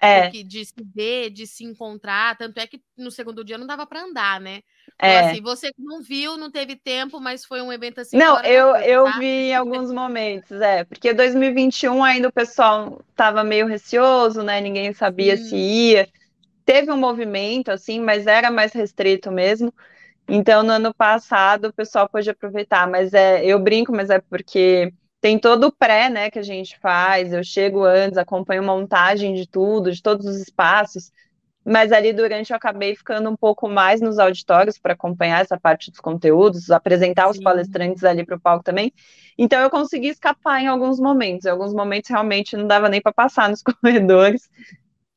é. 0.00 0.28
de 0.30 0.64
se 0.64 0.74
ver, 0.94 1.30
de 1.30 1.46
se 1.46 1.64
encontrar. 1.64 2.36
Tanto 2.36 2.58
é 2.58 2.66
que 2.66 2.80
no 2.96 3.10
segundo 3.10 3.44
dia 3.44 3.58
não 3.58 3.66
dava 3.66 3.86
para 3.86 4.02
andar, 4.02 4.40
né? 4.40 4.62
Então, 4.94 5.08
é. 5.08 5.30
assim, 5.30 5.42
você 5.42 5.70
não 5.78 6.02
viu, 6.02 6.36
não 6.36 6.50
teve 6.50 6.76
tempo, 6.76 7.20
mas 7.20 7.44
foi 7.44 7.60
um 7.60 7.72
evento 7.72 8.00
assim. 8.00 8.16
Não, 8.16 8.42
eu, 8.42 8.76
eu 8.76 9.04
tá? 9.04 9.18
vi 9.18 9.26
em 9.26 9.54
alguns 9.54 9.92
momentos, 9.92 10.60
é, 10.60 10.84
porque 10.84 11.12
2021 11.12 12.02
ainda 12.02 12.28
o 12.28 12.32
pessoal 12.32 13.00
tava 13.14 13.44
meio 13.44 13.66
receoso, 13.66 14.42
né? 14.42 14.60
Ninguém 14.60 14.92
sabia 14.92 15.36
se 15.36 15.56
ia. 15.56 16.08
Teve 16.64 16.90
um 16.90 16.96
movimento, 16.96 17.70
assim, 17.70 18.00
mas 18.00 18.26
era 18.26 18.50
mais 18.50 18.72
restrito 18.72 19.30
mesmo. 19.30 19.72
Então, 20.28 20.62
no 20.62 20.72
ano 20.72 20.92
passado, 20.92 21.68
o 21.68 21.72
pessoal 21.72 22.08
pôde 22.08 22.28
aproveitar, 22.28 22.86
mas 22.86 23.14
é, 23.14 23.42
eu 23.44 23.58
brinco, 23.58 23.92
mas 23.92 24.10
é 24.10 24.20
porque 24.20 24.92
tem 25.20 25.38
todo 25.38 25.64
o 25.64 25.72
pré, 25.72 26.08
né, 26.08 26.30
que 26.30 26.38
a 26.38 26.42
gente 26.42 26.78
faz. 26.78 27.32
Eu 27.32 27.42
chego 27.42 27.84
antes, 27.84 28.18
acompanho 28.18 28.62
montagem 28.62 29.34
de 29.34 29.46
tudo, 29.48 29.90
de 29.92 30.02
todos 30.02 30.26
os 30.26 30.36
espaços. 30.36 31.10
Mas 31.64 31.92
ali 31.92 32.12
durante 32.12 32.50
eu 32.50 32.56
acabei 32.56 32.94
ficando 32.94 33.28
um 33.28 33.36
pouco 33.36 33.68
mais 33.68 34.00
nos 34.00 34.18
auditórios 34.18 34.78
para 34.78 34.94
acompanhar 34.94 35.42
essa 35.42 35.58
parte 35.58 35.90
dos 35.90 36.00
conteúdos, 36.00 36.70
apresentar 36.70 37.24
Sim. 37.24 37.30
os 37.30 37.40
palestrantes 37.40 38.04
ali 38.04 38.24
para 38.24 38.36
o 38.36 38.40
palco 38.40 38.64
também. 38.64 38.92
Então 39.36 39.60
eu 39.60 39.68
consegui 39.68 40.08
escapar 40.08 40.62
em 40.62 40.66
alguns 40.66 40.98
momentos. 40.98 41.44
Em 41.44 41.50
alguns 41.50 41.74
momentos 41.74 42.08
realmente 42.08 42.56
não 42.56 42.66
dava 42.66 42.88
nem 42.88 43.02
para 43.02 43.12
passar 43.12 43.50
nos 43.50 43.62
corredores. 43.82 44.48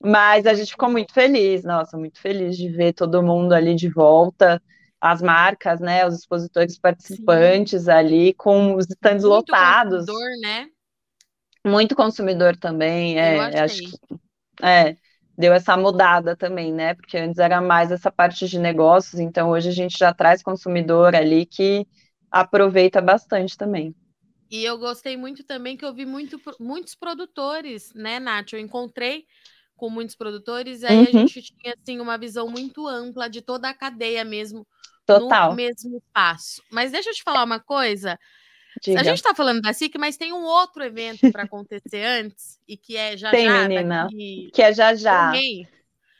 Mas 0.03 0.47
a 0.47 0.53
gente 0.53 0.71
ficou 0.71 0.89
muito 0.89 1.13
feliz, 1.13 1.63
nossa, 1.63 1.95
muito 1.95 2.19
feliz 2.19 2.57
de 2.57 2.69
ver 2.69 2.93
todo 2.93 3.21
mundo 3.21 3.53
ali 3.53 3.75
de 3.75 3.87
volta 3.87 4.61
as 5.01 5.19
marcas, 5.21 5.79
né, 5.79 6.05
os 6.07 6.19
expositores 6.19 6.77
participantes 6.77 7.85
Sim. 7.85 7.91
ali 7.91 8.33
com 8.35 8.75
os 8.75 8.85
stands 8.87 9.23
Muito 9.23 9.35
lotados. 9.35 10.05
Consumidor, 10.05 10.39
né? 10.41 10.67
Muito 11.65 11.95
consumidor 11.95 12.55
também, 12.55 13.19
é, 13.19 13.59
acho 13.59 13.81
que 13.81 13.97
é, 14.61 14.95
deu 15.37 15.53
essa 15.53 15.75
mudada 15.75 16.35
também, 16.35 16.71
né? 16.71 16.93
Porque 16.93 17.17
antes 17.17 17.39
era 17.39 17.59
mais 17.59 17.91
essa 17.91 18.11
parte 18.11 18.47
de 18.47 18.59
negócios, 18.59 19.19
então 19.19 19.49
hoje 19.49 19.69
a 19.69 19.73
gente 19.73 19.97
já 19.97 20.13
traz 20.13 20.43
consumidor 20.43 21.15
ali 21.15 21.45
que 21.45 21.85
aproveita 22.29 23.01
bastante 23.01 23.57
também. 23.57 23.95
E 24.49 24.63
eu 24.63 24.77
gostei 24.77 25.15
muito 25.17 25.43
também 25.43 25.77
que 25.77 25.85
eu 25.85 25.93
vi 25.93 26.05
muito, 26.05 26.39
muitos 26.59 26.93
produtores, 26.93 27.91
né, 27.95 28.19
Nath? 28.19 28.53
Eu 28.53 28.59
encontrei 28.59 29.25
com 29.75 29.89
muitos 29.89 30.15
produtores, 30.15 30.83
aí 30.83 30.97
uhum. 30.97 31.03
a 31.03 31.11
gente 31.11 31.41
tinha 31.41 31.73
assim 31.81 31.99
uma 31.99 32.17
visão 32.17 32.47
muito 32.47 32.87
ampla 32.87 33.27
de 33.27 33.41
toda 33.41 33.69
a 33.69 33.73
cadeia 33.73 34.23
mesmo 34.23 34.67
Total. 35.19 35.49
no 35.49 35.55
mesmo 35.55 36.01
passo. 36.13 36.61
Mas 36.71 36.91
deixa 36.91 37.09
eu 37.09 37.13
te 37.13 37.23
falar 37.23 37.43
uma 37.43 37.59
coisa. 37.59 38.17
Diga. 38.81 39.01
A 39.01 39.03
gente 39.03 39.17
está 39.17 39.35
falando 39.35 39.61
da 39.61 39.73
SIC, 39.73 39.97
mas 39.97 40.17
tem 40.17 40.31
um 40.31 40.43
outro 40.43 40.83
evento 40.83 41.31
para 41.31 41.43
acontecer 41.43 42.03
antes 42.03 42.59
e 42.67 42.77
que 42.77 42.95
é 42.95 43.17
já 43.17 43.29
tem, 43.31 43.45
já. 43.45 43.67
menina. 43.67 44.03
Daqui... 44.03 44.49
Que 44.53 44.61
é 44.61 44.73
já 44.73 44.95
já. 44.95 45.33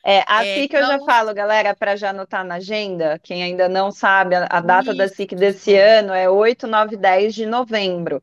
É, 0.03 0.23
a 0.27 0.45
é, 0.45 0.55
SIC 0.55 0.65
então... 0.65 0.79
eu 0.79 0.87
já 0.87 0.93
então 0.95 1.05
falo, 1.05 1.33
galera, 1.33 1.75
para 1.75 1.95
já 1.95 2.09
anotar 2.09 2.43
na 2.43 2.55
agenda, 2.55 3.19
quem 3.23 3.43
ainda 3.43 3.69
não 3.69 3.91
sabe, 3.91 4.35
a, 4.35 4.47
a 4.49 4.59
data 4.59 4.89
Isso. 4.89 4.97
da 4.97 5.07
SIC 5.07 5.35
desse 5.35 5.75
ano 5.75 6.13
é 6.13 6.29
8, 6.29 6.67
9, 6.67 6.97
10 6.97 7.35
de 7.35 7.45
novembro. 7.45 8.21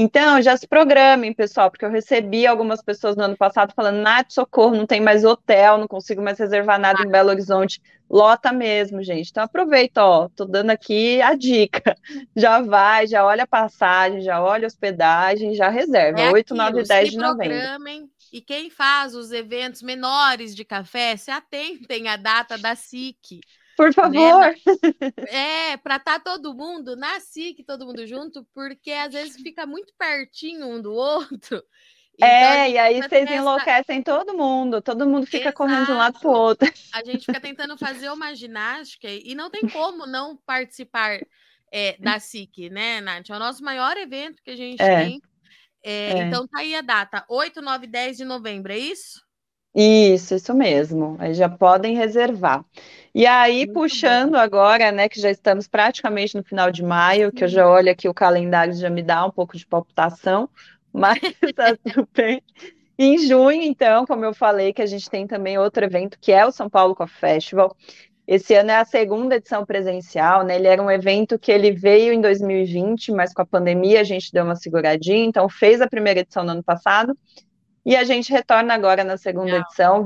Então, 0.00 0.40
já 0.40 0.56
se 0.56 0.64
programem, 0.64 1.34
pessoal, 1.34 1.72
porque 1.72 1.84
eu 1.84 1.90
recebi 1.90 2.46
algumas 2.46 2.80
pessoas 2.80 3.16
no 3.16 3.24
ano 3.24 3.36
passado 3.36 3.72
falando, 3.74 3.96
Nath, 3.96 4.30
socorro, 4.30 4.76
não 4.76 4.86
tem 4.86 5.00
mais 5.00 5.24
hotel, 5.24 5.76
não 5.76 5.88
consigo 5.88 6.22
mais 6.22 6.38
reservar 6.38 6.78
nada 6.78 7.02
em 7.02 7.08
Belo 7.08 7.30
Horizonte. 7.30 7.82
Lota 8.08 8.52
mesmo, 8.52 9.02
gente. 9.02 9.30
Então, 9.30 9.42
aproveita, 9.42 10.04
ó, 10.04 10.28
tô 10.28 10.44
dando 10.44 10.70
aqui 10.70 11.20
a 11.20 11.34
dica. 11.34 11.96
Já 12.36 12.62
vai, 12.62 13.08
já 13.08 13.26
olha 13.26 13.42
a 13.42 13.46
passagem, 13.46 14.20
já 14.20 14.40
olha 14.40 14.66
a 14.66 14.68
hospedagem, 14.68 15.54
já 15.54 15.68
reserva. 15.68 16.20
É 16.20 16.30
8, 16.30 16.54
9 16.54 16.80
e 16.80 16.84
10 16.84 17.10
de 17.10 17.18
novembro. 17.18 17.56
E 18.32 18.40
quem 18.40 18.70
faz 18.70 19.16
os 19.16 19.32
eventos 19.32 19.82
menores 19.82 20.54
de 20.54 20.64
café, 20.64 21.16
se 21.16 21.32
atentem 21.32 22.06
à 22.06 22.16
data 22.16 22.56
da 22.56 22.76
SIC. 22.76 23.40
Por 23.78 23.86
né, 23.86 23.92
favor. 23.92 24.40
Né? 24.40 24.54
É, 25.28 25.76
para 25.76 25.96
estar 25.96 26.18
tá 26.18 26.20
todo 26.20 26.52
mundo 26.52 26.96
na 26.96 27.20
SIC, 27.20 27.62
todo 27.64 27.86
mundo 27.86 28.04
junto, 28.08 28.44
porque 28.52 28.90
às 28.90 29.12
vezes 29.12 29.40
fica 29.40 29.64
muito 29.64 29.94
pertinho 29.96 30.66
um 30.66 30.82
do 30.82 30.92
outro. 30.92 31.62
Então, 32.14 32.28
é, 32.28 32.70
e 32.72 32.76
aí 32.76 33.00
vocês 33.00 33.30
enlouquecem 33.30 34.02
todo 34.02 34.36
mundo, 34.36 34.82
todo 34.82 35.06
mundo 35.06 35.24
fica 35.24 35.44
Exato. 35.44 35.56
correndo 35.56 35.86
de 35.86 35.92
um 35.92 35.96
lado 35.96 36.18
para 36.18 36.28
o 36.28 36.32
outro. 36.32 36.68
A 36.92 37.04
gente 37.04 37.24
fica 37.24 37.40
tentando 37.40 37.78
fazer 37.78 38.10
uma 38.10 38.34
ginástica 38.34 39.08
e 39.08 39.36
não 39.36 39.48
tem 39.48 39.68
como 39.68 40.04
não 40.04 40.36
participar 40.44 41.20
é, 41.70 41.96
da 42.00 42.18
SIC, 42.18 42.70
né, 42.70 43.00
Nath? 43.00 43.30
É 43.30 43.36
o 43.36 43.38
nosso 43.38 43.62
maior 43.62 43.96
evento 43.96 44.42
que 44.42 44.50
a 44.50 44.56
gente 44.56 44.82
é. 44.82 45.04
tem. 45.04 45.22
É, 45.84 45.92
é. 45.92 46.18
Então 46.24 46.48
tá 46.48 46.58
aí 46.58 46.74
a 46.74 46.80
data, 46.80 47.24
8, 47.28 47.62
9, 47.62 47.86
10 47.86 48.16
de 48.16 48.24
novembro, 48.24 48.72
é 48.72 48.78
isso? 48.78 49.20
Isso, 49.74 50.34
isso 50.34 50.52
mesmo. 50.54 51.16
Aí 51.20 51.34
já 51.34 51.48
podem 51.48 51.96
reservar. 51.96 52.64
E 53.14 53.26
aí, 53.26 53.66
Muito 53.66 53.72
puxando 53.72 54.32
bom. 54.32 54.38
agora, 54.38 54.92
né, 54.92 55.08
que 55.08 55.20
já 55.20 55.30
estamos 55.30 55.66
praticamente 55.66 56.36
no 56.36 56.44
final 56.44 56.70
de 56.70 56.82
maio, 56.82 57.32
que 57.32 57.44
eu 57.44 57.48
já 57.48 57.68
olho 57.68 57.90
aqui 57.90 58.08
o 58.08 58.14
calendário 58.14 58.74
já 58.74 58.90
me 58.90 59.02
dá 59.02 59.24
um 59.26 59.30
pouco 59.30 59.56
de 59.56 59.66
palpitação, 59.66 60.48
mas 60.92 61.18
tá 61.54 61.76
tudo 61.76 62.08
bem. 62.14 62.42
Em 62.98 63.18
junho, 63.18 63.62
então, 63.62 64.04
como 64.06 64.24
eu 64.24 64.34
falei, 64.34 64.72
que 64.72 64.82
a 64.82 64.86
gente 64.86 65.08
tem 65.08 65.26
também 65.26 65.56
outro 65.58 65.84
evento, 65.84 66.18
que 66.20 66.32
é 66.32 66.44
o 66.44 66.52
São 66.52 66.68
Paulo 66.68 66.96
Coffee 66.96 67.18
Festival. 67.20 67.76
Esse 68.26 68.54
ano 68.54 68.70
é 68.72 68.76
a 68.76 68.84
segunda 68.84 69.36
edição 69.36 69.64
presencial, 69.64 70.44
né? 70.44 70.56
Ele 70.56 70.66
era 70.66 70.82
um 70.82 70.90
evento 70.90 71.38
que 71.38 71.50
ele 71.50 71.70
veio 71.70 72.12
em 72.12 72.20
2020, 72.20 73.12
mas 73.12 73.32
com 73.32 73.40
a 73.40 73.46
pandemia 73.46 74.00
a 74.00 74.04
gente 74.04 74.32
deu 74.32 74.44
uma 74.44 74.56
seguradinha, 74.56 75.24
então 75.24 75.48
fez 75.48 75.80
a 75.80 75.88
primeira 75.88 76.20
edição 76.20 76.44
no 76.44 76.50
ano 76.50 76.62
passado 76.62 77.16
e 77.86 77.96
a 77.96 78.04
gente 78.04 78.30
retorna 78.30 78.74
agora 78.74 79.02
na 79.02 79.16
segunda 79.16 79.52
Não. 79.52 79.60
edição, 79.60 80.04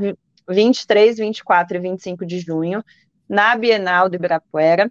23, 0.49 1.17
24 1.19 1.77
e 1.77 1.81
25 1.81 2.27
de 2.27 2.41
junho, 2.41 2.85
na 3.29 3.57
Bienal 3.57 4.09
do 4.09 4.17
Ibirapuera. 4.17 4.91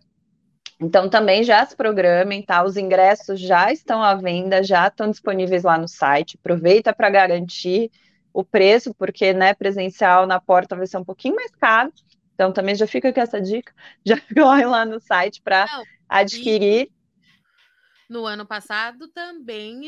Então 0.80 1.08
também 1.08 1.44
já 1.44 1.64
se 1.66 1.76
programem, 1.76 2.42
tá? 2.42 2.64
Os 2.64 2.76
ingressos 2.76 3.40
já 3.40 3.72
estão 3.72 4.02
à 4.04 4.16
venda, 4.16 4.64
já 4.64 4.88
estão 4.88 5.12
disponíveis 5.12 5.64
lá 5.64 5.78
no 5.78 5.88
site. 5.88 6.38
Aproveita 6.40 6.92
para 6.92 7.10
garantir 7.10 7.92
o 8.34 8.44
preço, 8.44 8.94
porque 8.96 9.32
né, 9.34 9.54
presencial 9.54 10.26
na 10.26 10.40
porta 10.40 10.76
vai 10.76 10.88
ser 10.88 10.98
um 10.98 11.06
pouquinho 11.06 11.36
mais 11.36 11.52
caro. 11.52 11.94
Então 12.34 12.52
também 12.52 12.74
já 12.74 12.88
fica 12.88 13.14
com 13.14 13.22
essa 13.22 13.40
dica, 13.40 13.72
já 14.04 14.20
corre 14.34 14.66
lá 14.66 14.84
no 14.84 15.00
site 15.00 15.42
para 15.44 15.68
adquirir. 16.10 16.90
No 18.10 18.26
ano 18.26 18.46
passado 18.46 19.08
também 19.10 19.82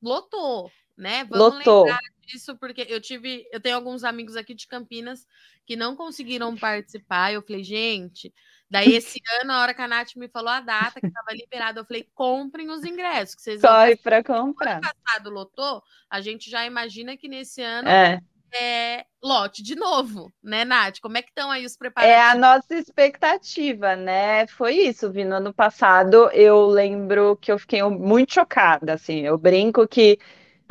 lotou, 0.00 0.70
né? 0.96 1.24
Vamos 1.24 1.56
lotou. 1.56 1.84
lembrar 1.84 2.11
disso, 2.26 2.56
porque 2.56 2.86
eu 2.88 3.00
tive, 3.00 3.46
eu 3.52 3.60
tenho 3.60 3.76
alguns 3.76 4.04
amigos 4.04 4.36
aqui 4.36 4.54
de 4.54 4.66
Campinas 4.66 5.26
que 5.66 5.76
não 5.76 5.96
conseguiram 5.96 6.56
participar. 6.56 7.32
Eu 7.32 7.42
falei, 7.42 7.62
gente, 7.62 8.32
daí 8.70 8.94
esse 8.96 9.20
ano, 9.40 9.52
a 9.52 9.60
hora 9.60 9.74
que 9.74 9.82
a 9.82 9.88
Nath 9.88 10.16
me 10.16 10.28
falou 10.28 10.50
a 10.50 10.60
data 10.60 11.00
que 11.00 11.06
estava 11.06 11.32
liberada, 11.32 11.80
eu 11.80 11.84
falei, 11.84 12.08
comprem 12.14 12.70
os 12.70 12.84
ingressos. 12.84 13.34
Que 13.34 13.42
vocês 13.42 13.60
Corre 13.60 13.96
para 13.96 14.22
comprar. 14.22 14.80
No 14.80 14.86
ano 14.86 14.94
passado 15.04 15.30
lotou, 15.30 15.82
a 16.10 16.20
gente 16.20 16.50
já 16.50 16.64
imagina 16.64 17.16
que 17.16 17.28
nesse 17.28 17.62
ano 17.62 17.88
é. 17.88 18.20
É, 18.54 19.06
lote 19.22 19.62
de 19.62 19.74
novo, 19.74 20.30
né, 20.42 20.62
Nath? 20.62 21.00
Como 21.00 21.16
é 21.16 21.22
que 21.22 21.30
estão 21.30 21.50
aí 21.50 21.64
os 21.64 21.74
preparativos? 21.74 22.18
É 22.18 22.30
a 22.30 22.34
nossa 22.34 22.74
expectativa, 22.74 23.96
né? 23.96 24.46
Foi 24.46 24.74
isso, 24.74 25.10
vindo 25.10 25.32
ano 25.32 25.54
passado, 25.54 26.30
eu 26.32 26.66
lembro 26.66 27.34
que 27.36 27.50
eu 27.50 27.58
fiquei 27.58 27.82
muito 27.82 28.34
chocada, 28.34 28.92
assim, 28.92 29.20
eu 29.20 29.38
brinco 29.38 29.88
que 29.88 30.18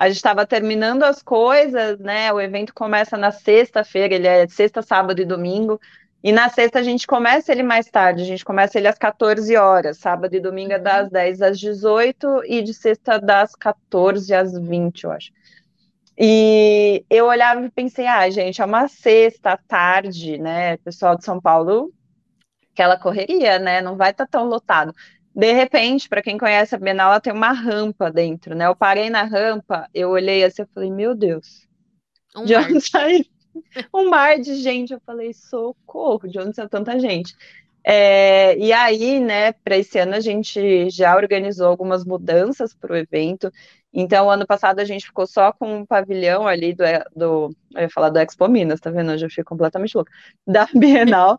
a 0.01 0.07
gente 0.07 0.15
estava 0.15 0.47
terminando 0.47 1.03
as 1.03 1.21
coisas, 1.21 1.99
né? 1.99 2.33
O 2.33 2.41
evento 2.41 2.73
começa 2.73 3.15
na 3.15 3.29
sexta-feira, 3.29 4.15
ele 4.15 4.25
é 4.25 4.47
sexta, 4.47 4.81
sábado 4.81 5.21
e 5.21 5.25
domingo. 5.25 5.79
E 6.23 6.31
na 6.31 6.49
sexta 6.49 6.79
a 6.79 6.81
gente 6.81 7.05
começa 7.05 7.51
ele 7.51 7.61
mais 7.61 7.85
tarde, 7.85 8.23
a 8.23 8.25
gente 8.25 8.43
começa 8.43 8.79
ele 8.79 8.87
às 8.87 8.97
14 8.97 9.55
horas, 9.55 9.99
sábado 9.99 10.35
e 10.35 10.39
domingo 10.39 10.73
é 10.73 10.77
uhum. 10.77 10.83
das 10.83 11.09
10 11.11 11.41
às 11.43 11.59
18 11.59 12.45
e 12.45 12.63
de 12.63 12.73
sexta 12.73 13.19
das 13.19 13.55
14 13.55 14.33
às 14.33 14.57
20, 14.57 15.03
eu 15.03 15.11
acho. 15.11 15.31
E 16.17 17.05
eu 17.07 17.27
olhava 17.27 17.63
e 17.63 17.69
pensei, 17.69 18.07
ah, 18.07 18.27
gente, 18.27 18.59
é 18.59 18.65
uma 18.65 18.87
sexta 18.87 19.55
tarde, 19.67 20.39
né? 20.39 20.77
Pessoal 20.77 21.15
de 21.15 21.23
São 21.23 21.39
Paulo, 21.39 21.93
aquela 22.73 22.97
correria, 22.97 23.59
né? 23.59 23.81
Não 23.81 23.95
vai 23.95 24.09
estar 24.09 24.25
tá 24.25 24.39
tão 24.39 24.47
lotado. 24.47 24.95
De 25.33 25.53
repente, 25.53 26.09
para 26.09 26.21
quem 26.21 26.37
conhece 26.37 26.75
a 26.75 26.77
Bienal, 26.77 27.11
ela 27.11 27.21
tem 27.21 27.31
uma 27.31 27.51
rampa 27.53 28.11
dentro, 28.11 28.53
né? 28.55 28.67
Eu 28.67 28.75
parei 28.75 29.09
na 29.09 29.23
rampa, 29.23 29.87
eu 29.93 30.09
olhei 30.09 30.43
assim, 30.43 30.61
eu 30.61 30.67
falei, 30.73 30.91
meu 30.91 31.15
Deus, 31.15 31.67
um 32.35 32.45
de 32.45 32.55
onde 32.55 32.81
saiu? 32.81 33.25
um 33.93 34.09
mar 34.09 34.39
de 34.39 34.55
gente. 34.55 34.93
Eu 34.93 35.01
falei, 35.05 35.33
socorro, 35.33 36.27
de 36.27 36.39
onde 36.39 36.55
saiu 36.55 36.69
tanta 36.69 36.99
gente? 36.99 37.35
É, 37.83 38.55
e 38.57 38.71
aí, 38.71 39.19
né, 39.19 39.53
para 39.53 39.77
esse 39.77 39.97
ano 39.97 40.13
a 40.15 40.19
gente 40.19 40.89
já 40.89 41.15
organizou 41.15 41.67
algumas 41.67 42.05
mudanças 42.05 42.73
para 42.73 42.93
o 42.93 42.95
evento. 42.97 43.51
Então, 43.93 44.29
ano 44.29 44.45
passado 44.45 44.79
a 44.79 44.85
gente 44.85 45.05
ficou 45.05 45.25
só 45.27 45.51
com 45.51 45.79
um 45.79 45.85
pavilhão 45.85 46.47
ali 46.47 46.73
do, 46.73 46.83
do 47.15 47.55
eu 47.75 47.81
ia 47.81 47.89
falar 47.89 48.09
do 48.09 48.19
Expo 48.19 48.47
Minas, 48.47 48.79
tá 48.79 48.89
vendo? 48.91 49.11
Eu 49.11 49.17
já 49.17 49.29
fico 49.29 49.49
completamente 49.49 49.95
louca. 49.95 50.11
Da 50.47 50.67
Bienal. 50.75 51.37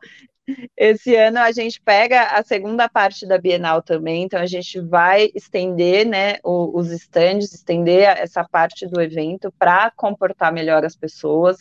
Esse 0.77 1.15
ano 1.15 1.39
a 1.39 1.53
gente 1.53 1.81
pega 1.81 2.25
a 2.25 2.43
segunda 2.43 2.89
parte 2.89 3.27
da 3.27 3.39
Bienal 3.39 3.81
também, 3.81 4.25
então 4.25 4.41
a 4.41 4.47
gente 4.47 4.81
vai 4.81 5.31
estender 5.35 6.07
né, 6.07 6.39
os 6.43 6.91
estandes, 6.91 7.55
estender 7.55 8.09
essa 8.19 8.45
parte 8.45 8.87
do 8.87 9.01
evento 9.01 9.53
para 9.59 9.91
comportar 9.93 10.53
melhor 10.53 10.85
as 10.85 10.97
pessoas, 10.97 11.59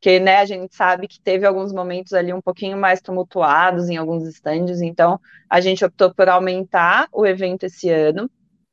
porque 0.00 0.18
né, 0.18 0.38
a 0.38 0.44
gente 0.44 0.74
sabe 0.74 1.06
que 1.06 1.20
teve 1.20 1.46
alguns 1.46 1.72
momentos 1.72 2.12
ali 2.12 2.32
um 2.32 2.40
pouquinho 2.40 2.76
mais 2.76 3.00
tumultuados 3.00 3.88
em 3.88 3.96
alguns 3.96 4.26
estandes, 4.26 4.82
então 4.82 5.18
a 5.48 5.60
gente 5.60 5.84
optou 5.84 6.12
por 6.12 6.28
aumentar 6.28 7.08
o 7.12 7.24
evento 7.24 7.64
esse 7.64 7.88
ano. 7.88 8.28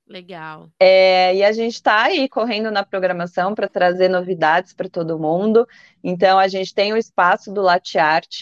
Legal. 0.08 0.70
É, 0.78 1.34
e 1.34 1.42
a 1.42 1.54
gente 1.54 1.76
está 1.76 2.04
aí 2.04 2.28
correndo 2.28 2.70
na 2.70 2.84
programação 2.84 3.56
para 3.56 3.70
trazer 3.70 4.10
novidades 4.10 4.74
para 4.74 4.90
todo 4.90 5.18
mundo. 5.18 5.66
Então 6.04 6.38
a 6.38 6.50
gente 6.50 6.76
tem 6.76 6.92
o 6.92 6.98
espaço 6.98 7.50
do 7.54 7.62
Latte 7.62 7.98
Art, 7.98 8.42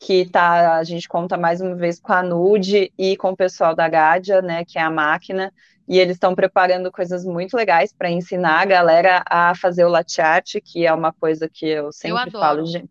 que 0.00 0.24
tá, 0.24 0.78
a 0.78 0.82
gente 0.82 1.06
conta 1.06 1.36
mais 1.36 1.60
uma 1.60 1.76
vez 1.76 2.00
com 2.00 2.12
a 2.12 2.22
Nude 2.22 2.90
e 2.98 3.18
com 3.18 3.32
o 3.32 3.36
pessoal 3.36 3.76
da 3.76 3.86
Gadia, 3.86 4.40
né, 4.40 4.64
que 4.64 4.78
é 4.78 4.82
a 4.82 4.90
máquina, 4.90 5.52
e 5.86 5.98
eles 5.98 6.16
estão 6.16 6.34
preparando 6.34 6.90
coisas 6.90 7.22
muito 7.24 7.54
legais 7.54 7.92
para 7.92 8.10
ensinar 8.10 8.62
a 8.62 8.64
galera 8.64 9.22
a 9.28 9.54
fazer 9.54 9.84
o 9.84 9.90
latte 9.90 10.22
art, 10.22 10.56
que 10.64 10.86
é 10.86 10.92
uma 10.92 11.12
coisa 11.12 11.50
que 11.52 11.66
eu 11.66 11.92
sempre 11.92 12.34
eu 12.34 12.40
falo, 12.40 12.64
gente. 12.64 12.88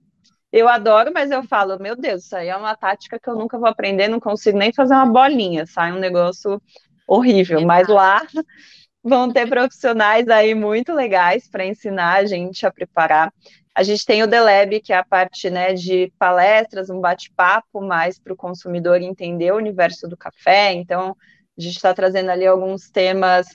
Eu 0.52 0.68
adoro, 0.68 1.12
mas 1.14 1.32
eu 1.32 1.44
falo, 1.44 1.80
meu 1.80 1.96
Deus, 1.96 2.26
isso 2.26 2.36
aí 2.36 2.48
é 2.48 2.56
uma 2.56 2.76
tática 2.76 3.20
que 3.20 3.30
eu 3.30 3.36
nunca 3.36 3.58
vou 3.58 3.68
aprender, 3.68 4.08
não 4.08 4.20
consigo 4.20 4.58
nem 4.58 4.72
fazer 4.72 4.94
uma 4.94 5.06
bolinha, 5.06 5.66
sai 5.66 5.92
um 5.92 6.00
negócio 6.00 6.62
horrível. 7.08 7.58
Exato. 7.58 7.68
Mas 7.68 7.88
lá 7.88 8.22
vão 9.04 9.32
ter 9.32 9.48
profissionais 9.48 10.28
aí 10.28 10.54
muito 10.54 10.94
legais 10.94 11.48
para 11.48 11.66
ensinar 11.66 12.18
a 12.18 12.26
gente 12.26 12.66
a 12.66 12.72
preparar. 12.72 13.34
A 13.80 13.84
gente 13.84 14.04
tem 14.04 14.22
o 14.22 14.28
Deleb, 14.28 14.82
que 14.82 14.92
é 14.92 14.98
a 14.98 15.06
parte 15.06 15.50
né, 15.50 15.74
de 15.74 16.12
palestras, 16.20 16.90
um 16.90 17.00
bate-papo 17.00 17.80
mais 17.80 18.20
para 18.20 18.34
o 18.34 18.36
consumidor 18.36 19.02
entender 19.02 19.54
o 19.54 19.56
universo 19.56 20.06
do 20.06 20.18
café. 20.18 20.74
Então, 20.74 21.16
a 21.58 21.62
gente 21.62 21.78
está 21.78 21.94
trazendo 21.94 22.30
ali 22.30 22.46
alguns 22.46 22.90
temas 22.90 23.48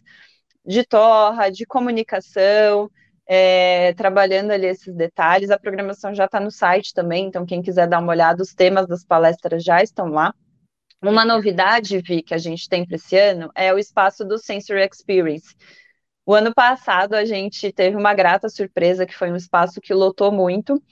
de 0.64 0.82
torra, 0.82 1.50
de 1.50 1.66
comunicação, 1.66 2.90
é, 3.26 3.92
trabalhando 3.92 4.52
ali 4.52 4.64
esses 4.64 4.94
detalhes. 4.94 5.50
A 5.50 5.58
programação 5.58 6.14
já 6.14 6.24
está 6.24 6.40
no 6.40 6.50
site 6.50 6.94
também, 6.94 7.26
então 7.26 7.44
quem 7.44 7.60
quiser 7.60 7.86
dar 7.86 7.98
uma 7.98 8.12
olhada, 8.12 8.42
os 8.42 8.54
temas 8.54 8.86
das 8.86 9.04
palestras 9.04 9.62
já 9.62 9.82
estão 9.82 10.06
lá. 10.06 10.32
Uma 11.02 11.26
novidade, 11.26 12.00
Vi, 12.00 12.22
que 12.22 12.32
a 12.32 12.38
gente 12.38 12.66
tem 12.66 12.86
para 12.86 12.96
esse 12.96 13.14
ano 13.14 13.50
é 13.54 13.74
o 13.74 13.78
espaço 13.78 14.24
do 14.24 14.38
Sensory 14.38 14.88
Experience. 14.90 15.54
O 16.26 16.32
ano 16.34 16.54
passado 16.54 17.14
a 17.14 17.24
gente 17.24 17.70
teve 17.72 17.96
uma 17.96 18.14
grata 18.14 18.48
surpresa, 18.48 19.06
que 19.06 19.16
foi 19.16 19.30
um 19.30 19.36
espaço 19.36 19.80
que 19.80 19.92
lotou 19.92 20.32
muito. 20.32 20.82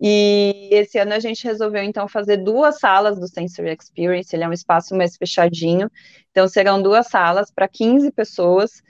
E 0.00 0.68
esse 0.70 0.98
ano 0.98 1.14
a 1.14 1.18
gente 1.18 1.44
resolveu 1.44 1.82
então 1.82 2.06
fazer 2.06 2.36
duas 2.36 2.78
salas 2.78 3.18
do 3.18 3.26
Sensory 3.26 3.74
Experience, 3.80 4.34
ele 4.34 4.44
é 4.44 4.48
um 4.48 4.52
espaço 4.52 4.94
mais 4.94 5.16
fechadinho. 5.16 5.90
Então 6.30 6.46
serão 6.46 6.82
duas 6.82 7.08
salas 7.08 7.50
para 7.50 7.66
15 7.66 8.12
pessoas, 8.12 8.82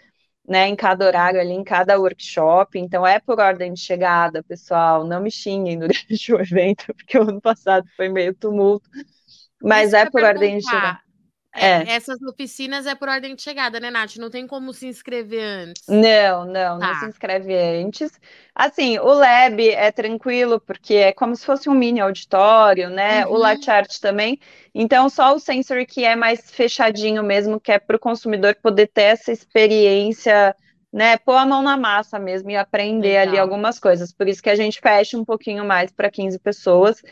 né, 0.47 0.69
em 0.69 0.77
cada 0.77 1.07
horário 1.07 1.41
ali, 1.41 1.53
em 1.53 1.65
cada 1.65 1.99
workshop. 1.99 2.79
Então 2.79 3.07
é 3.07 3.21
por 3.21 3.41
ordem 3.41 3.73
de 3.73 3.81
chegada, 3.81 4.43
pessoal. 4.43 5.07
Não 5.07 5.21
me 5.21 5.31
xinguem 5.31 5.79
durante 5.79 6.35
o 6.35 6.41
evento, 6.41 6.87
porque 6.95 7.19
o 7.19 7.23
ano 7.23 7.41
passado 7.41 7.87
foi 7.97 8.09
meio 8.09 8.35
tumulto. 8.35 8.91
Mas 9.63 9.89
Isso 9.89 9.97
é 9.97 10.11
por 10.11 10.23
ordem 10.23 10.59
de 10.59 10.65
chegada. 10.65 11.06
É, 11.57 11.83
é. 11.83 11.91
Essas 11.91 12.21
oficinas 12.23 12.87
é 12.87 12.95
por 12.95 13.09
ordem 13.09 13.35
de 13.35 13.43
chegada, 13.43 13.81
né, 13.81 13.91
Nath? 13.91 14.17
Não 14.17 14.31
tem 14.31 14.47
como 14.47 14.73
se 14.73 14.87
inscrever 14.87 15.43
antes. 15.43 15.83
Não, 15.89 16.45
não, 16.45 16.79
tá. 16.79 16.87
não 16.87 16.95
se 17.01 17.07
inscreve 17.07 17.55
antes. 17.55 18.13
Assim, 18.55 18.99
o 18.99 19.13
Lab 19.13 19.69
é 19.69 19.91
tranquilo, 19.91 20.61
porque 20.61 20.95
é 20.95 21.13
como 21.13 21.35
se 21.35 21.45
fosse 21.45 21.69
um 21.69 21.75
mini 21.75 22.01
auditório, 22.01 22.91
né? 22.91 23.27
Uhum. 23.27 23.33
O 23.33 23.37
Latchart 23.39 23.99
também. 24.01 24.39
Então, 24.75 25.09
só 25.09 25.35
o 25.35 25.39
Sensory 25.39 25.87
que 25.87 26.05
é 26.05 26.15
mais 26.15 26.51
fechadinho 26.51 27.23
mesmo, 27.23 27.59
que 27.59 27.73
é 27.73 27.79
para 27.79 27.97
o 27.97 28.01
consumidor 28.01 28.55
poder 28.63 28.89
ter 28.89 29.03
essa 29.03 29.33
experiência, 29.33 30.55
né? 30.93 31.17
Pôr 31.17 31.37
a 31.37 31.47
mão 31.47 31.63
na 31.63 31.77
massa 31.77 32.19
mesmo 32.19 32.51
e 32.51 32.57
aprender 32.57 33.09
Legal. 33.09 33.29
ali 33.29 33.39
algumas 33.39 33.79
coisas. 33.79 34.13
Por 34.13 34.29
isso 34.29 34.43
que 34.43 34.51
a 34.51 34.57
gente 34.57 34.81
fecha 34.81 35.19
um 35.19 35.25
pouquinho 35.25 35.65
mais 35.65 35.91
para 35.91 36.11
15 36.11 36.39
pessoas 36.39 37.03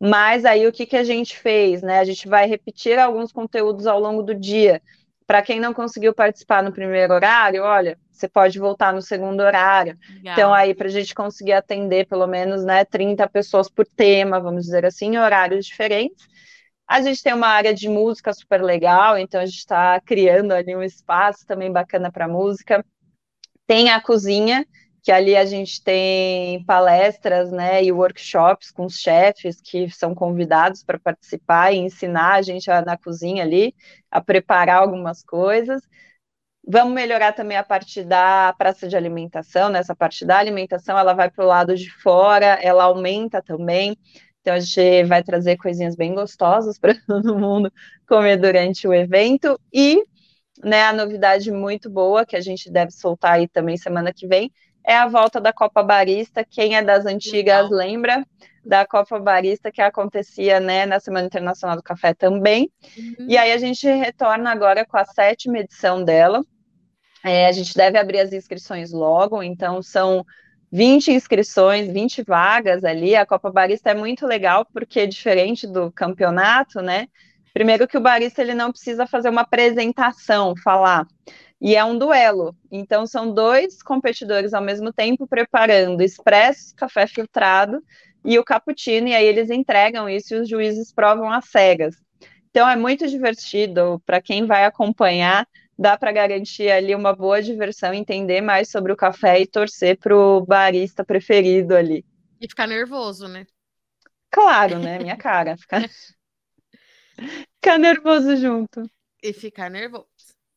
mas 0.00 0.44
aí 0.44 0.66
o 0.66 0.72
que, 0.72 0.86
que 0.86 0.96
a 0.96 1.04
gente 1.04 1.38
fez, 1.38 1.82
né? 1.82 1.98
A 1.98 2.04
gente 2.04 2.28
vai 2.28 2.46
repetir 2.46 2.98
alguns 2.98 3.32
conteúdos 3.32 3.86
ao 3.86 3.98
longo 3.98 4.22
do 4.22 4.34
dia. 4.34 4.82
Para 5.26 5.42
quem 5.42 5.58
não 5.58 5.74
conseguiu 5.74 6.14
participar 6.14 6.62
no 6.62 6.72
primeiro 6.72 7.12
horário, 7.14 7.62
olha, 7.62 7.98
você 8.12 8.28
pode 8.28 8.58
voltar 8.58 8.92
no 8.92 9.02
segundo 9.02 9.40
horário. 9.40 9.98
Legal. 10.08 10.32
Então, 10.32 10.54
aí, 10.54 10.74
para 10.74 10.86
a 10.86 10.90
gente 10.90 11.14
conseguir 11.14 11.52
atender 11.52 12.06
pelo 12.06 12.26
menos 12.26 12.64
né, 12.64 12.84
30 12.84 13.28
pessoas 13.28 13.68
por 13.68 13.86
tema, 13.86 14.38
vamos 14.38 14.64
dizer 14.64 14.86
assim, 14.86 15.14
em 15.14 15.18
horários 15.18 15.66
diferentes. 15.66 16.26
A 16.86 17.00
gente 17.02 17.22
tem 17.22 17.34
uma 17.34 17.48
área 17.48 17.74
de 17.74 17.88
música 17.88 18.32
super 18.32 18.62
legal, 18.62 19.18
então 19.18 19.40
a 19.40 19.46
gente 19.46 19.58
está 19.58 20.00
criando 20.00 20.52
ali 20.52 20.76
um 20.76 20.82
espaço 20.82 21.44
também 21.44 21.72
bacana 21.72 22.12
para 22.12 22.28
música. 22.28 22.84
Tem 23.66 23.90
a 23.90 24.00
cozinha, 24.00 24.64
que 25.06 25.12
ali 25.12 25.36
a 25.36 25.44
gente 25.44 25.80
tem 25.84 26.64
palestras, 26.64 27.52
né, 27.52 27.80
e 27.84 27.92
workshops 27.92 28.72
com 28.72 28.86
os 28.86 28.96
chefes 28.96 29.60
que 29.60 29.88
são 29.88 30.12
convidados 30.12 30.82
para 30.82 30.98
participar 30.98 31.72
e 31.72 31.76
ensinar 31.76 32.34
a 32.34 32.42
gente 32.42 32.68
a, 32.68 32.82
na 32.82 32.98
cozinha 32.98 33.44
ali 33.44 33.72
a 34.10 34.20
preparar 34.20 34.78
algumas 34.78 35.22
coisas. 35.22 35.80
Vamos 36.66 36.92
melhorar 36.92 37.32
também 37.34 37.56
a 37.56 37.62
parte 37.62 38.02
da 38.02 38.52
praça 38.58 38.88
de 38.88 38.96
alimentação, 38.96 39.68
nessa 39.68 39.92
né? 39.92 39.96
parte 39.96 40.26
da 40.26 40.38
alimentação, 40.38 40.98
ela 40.98 41.12
vai 41.14 41.30
para 41.30 41.44
o 41.44 41.48
lado 41.48 41.76
de 41.76 41.88
fora, 41.88 42.58
ela 42.60 42.82
aumenta 42.82 43.40
também. 43.40 43.96
Então 44.40 44.54
a 44.54 44.58
gente 44.58 45.04
vai 45.04 45.22
trazer 45.22 45.56
coisinhas 45.56 45.94
bem 45.94 46.16
gostosas 46.16 46.76
para 46.82 46.96
todo 47.06 47.38
mundo 47.38 47.72
comer 48.08 48.38
durante 48.38 48.88
o 48.88 48.92
evento 48.92 49.56
e 49.72 50.02
né, 50.64 50.82
a 50.82 50.92
novidade 50.92 51.52
muito 51.52 51.88
boa 51.88 52.26
que 52.26 52.34
a 52.34 52.40
gente 52.40 52.68
deve 52.68 52.90
soltar 52.90 53.34
aí 53.34 53.46
também 53.46 53.76
semana 53.76 54.12
que 54.12 54.26
vem 54.26 54.50
é 54.86 54.96
a 54.96 55.08
volta 55.08 55.40
da 55.40 55.52
Copa 55.52 55.82
Barista. 55.82 56.44
Quem 56.48 56.76
é 56.76 56.82
das 56.82 57.04
antigas 57.04 57.68
Legal. 57.68 57.78
lembra 57.78 58.26
da 58.64 58.86
Copa 58.86 59.18
Barista 59.18 59.70
que 59.70 59.82
acontecia 59.82 60.60
né, 60.60 60.86
na 60.86 61.00
Semana 61.00 61.26
Internacional 61.26 61.76
do 61.76 61.82
Café 61.82 62.14
também. 62.14 62.70
Uhum. 62.96 63.26
E 63.28 63.36
aí 63.36 63.52
a 63.52 63.58
gente 63.58 63.86
retorna 63.86 64.50
agora 64.50 64.86
com 64.86 64.96
a 64.96 65.04
sétima 65.04 65.58
edição 65.58 66.04
dela. 66.04 66.44
É, 67.24 67.46
a 67.46 67.52
gente 67.52 67.74
deve 67.74 67.98
abrir 67.98 68.20
as 68.20 68.32
inscrições 68.32 68.92
logo, 68.92 69.42
então 69.42 69.82
são 69.82 70.24
20 70.70 71.12
inscrições, 71.12 71.92
20 71.92 72.22
vagas 72.22 72.84
ali. 72.84 73.16
A 73.16 73.26
Copa 73.26 73.50
Barista 73.50 73.90
é 73.90 73.94
muito 73.94 74.26
legal 74.26 74.64
porque 74.72 75.00
é 75.00 75.06
diferente 75.06 75.66
do 75.66 75.90
campeonato, 75.90 76.80
né? 76.80 77.08
Primeiro 77.52 77.88
que 77.88 77.96
o 77.96 78.02
barista 78.02 78.42
ele 78.42 78.52
não 78.52 78.70
precisa 78.70 79.06
fazer 79.06 79.30
uma 79.30 79.40
apresentação, 79.40 80.54
falar 80.62 81.06
e 81.60 81.74
é 81.74 81.84
um 81.84 81.98
duelo. 81.98 82.54
Então, 82.70 83.06
são 83.06 83.32
dois 83.32 83.82
competidores 83.82 84.52
ao 84.52 84.62
mesmo 84.62 84.92
tempo 84.92 85.26
preparando 85.26 86.02
expresso, 86.02 86.74
café 86.74 87.06
filtrado 87.06 87.82
e 88.24 88.38
o 88.38 88.44
cappuccino, 88.44 89.08
e 89.08 89.14
aí 89.14 89.24
eles 89.24 89.50
entregam 89.50 90.08
isso 90.08 90.34
e 90.34 90.38
os 90.40 90.48
juízes 90.48 90.92
provam 90.92 91.30
as 91.30 91.46
cegas. 91.48 91.96
Então, 92.50 92.68
é 92.68 92.76
muito 92.76 93.06
divertido 93.06 94.02
para 94.04 94.20
quem 94.20 94.46
vai 94.46 94.64
acompanhar. 94.64 95.46
Dá 95.78 95.96
para 95.96 96.10
garantir 96.10 96.70
ali 96.70 96.94
uma 96.94 97.14
boa 97.14 97.42
diversão, 97.42 97.92
entender 97.92 98.40
mais 98.40 98.70
sobre 98.70 98.92
o 98.92 98.96
café 98.96 99.40
e 99.40 99.46
torcer 99.46 99.98
para 99.98 100.16
o 100.16 100.40
barista 100.40 101.04
preferido 101.04 101.76
ali. 101.76 102.04
E 102.40 102.48
ficar 102.48 102.66
nervoso, 102.66 103.28
né? 103.28 103.46
Claro, 104.30 104.78
né? 104.78 104.98
Minha 104.98 105.16
cara. 105.16 105.56
Ficar, 105.56 105.82
ficar 107.56 107.78
nervoso 107.78 108.36
junto. 108.36 108.90
E 109.22 109.32
ficar 109.32 109.70
nervoso. 109.70 110.06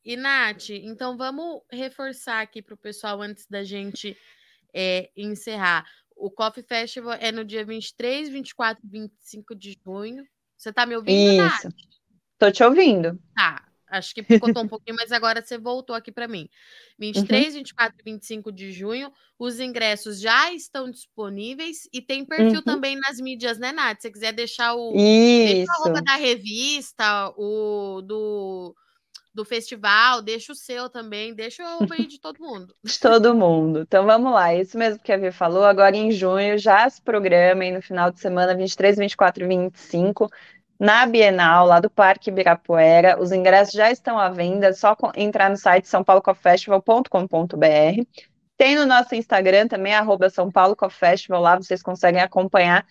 E, 0.03 0.15
Nath, 0.15 0.69
então 0.69 1.17
vamos 1.17 1.61
reforçar 1.71 2.41
aqui 2.41 2.61
para 2.61 2.73
o 2.73 2.77
pessoal 2.77 3.21
antes 3.21 3.45
da 3.47 3.63
gente 3.63 4.17
é, 4.73 5.09
encerrar. 5.15 5.85
O 6.15 6.29
Coffee 6.29 6.63
Festival 6.63 7.13
é 7.13 7.31
no 7.31 7.45
dia 7.45 7.65
23, 7.65 8.29
24 8.29 8.85
e 8.85 8.89
25 8.89 9.55
de 9.55 9.79
junho. 9.83 10.25
Você 10.57 10.69
está 10.69 10.85
me 10.85 10.95
ouvindo, 10.95 11.31
Isso. 11.31 11.37
Nath? 11.37 11.73
Tô 12.37 12.51
te 12.51 12.63
ouvindo. 12.63 13.19
Tá. 13.35 13.65
Acho 13.89 14.13
que 14.13 14.21
picotou 14.21 14.63
um 14.63 14.67
pouquinho, 14.67 14.95
mas 14.95 15.11
agora 15.11 15.41
você 15.41 15.57
voltou 15.57 15.95
aqui 15.95 16.11
para 16.11 16.27
mim. 16.27 16.47
23, 16.99 17.47
uhum. 17.47 17.53
24 17.53 17.97
e 17.99 18.11
25 18.11 18.51
de 18.51 18.71
junho, 18.71 19.11
os 19.37 19.59
ingressos 19.59 20.19
já 20.19 20.53
estão 20.53 20.91
disponíveis 20.91 21.89
e 21.91 22.01
tem 22.01 22.23
perfil 22.23 22.59
uhum. 22.59 22.61
também 22.61 22.95
nas 22.97 23.19
mídias, 23.19 23.57
né, 23.57 23.71
Nath? 23.71 23.97
Se 23.97 24.01
você 24.03 24.11
quiser 24.11 24.33
deixar 24.33 24.75
o, 24.75 24.91
Isso. 24.91 25.53
Deixa 25.55 25.71
a 25.71 25.83
roupa 25.83 26.01
da 26.01 26.15
revista, 26.15 27.33
o 27.35 28.01
do 28.01 28.75
do 29.39 29.45
festival, 29.45 30.21
deixa 30.21 30.51
o 30.51 30.55
seu 30.55 30.89
também, 30.89 31.33
deixa 31.33 31.63
o 31.77 31.87
bem 31.87 32.05
de 32.05 32.19
todo 32.19 32.37
mundo. 32.39 32.75
De 32.83 32.99
todo 32.99 33.33
mundo. 33.33 33.79
Então 33.81 34.05
vamos 34.05 34.33
lá, 34.33 34.53
isso 34.53 34.77
mesmo 34.77 35.01
que 35.01 35.13
a 35.13 35.17
Vi 35.17 35.31
falou, 35.31 35.63
agora 35.63 35.95
em 35.95 36.11
junho 36.11 36.57
já 36.57 36.89
se 36.89 37.01
programem 37.01 37.71
no 37.71 37.81
final 37.81 38.11
de 38.11 38.19
semana 38.19 38.53
23, 38.53 38.97
24 38.97 39.43
e 39.43 39.47
25 39.47 40.29
na 40.77 41.05
Bienal, 41.05 41.65
lá 41.65 41.79
do 41.79 41.89
Parque 41.89 42.29
Ibirapuera. 42.29 43.17
Os 43.19 43.31
ingressos 43.31 43.73
já 43.73 43.89
estão 43.89 44.19
à 44.19 44.29
venda, 44.29 44.67
é 44.67 44.73
só 44.73 44.95
entrar 45.15 45.49
no 45.49 45.57
site 45.57 45.87
sãopaulocofestival.com.br. 45.87 48.03
Tem 48.57 48.75
no 48.75 48.85
nosso 48.85 49.15
Instagram 49.15 49.69
também, 49.69 49.93
arroba 49.93 50.29
São 50.29 50.51
Paulo 50.51 50.75
Festival, 50.89 51.41
lá 51.41 51.55
vocês 51.55 51.81
conseguem 51.81 52.21
acompanhar 52.21 52.85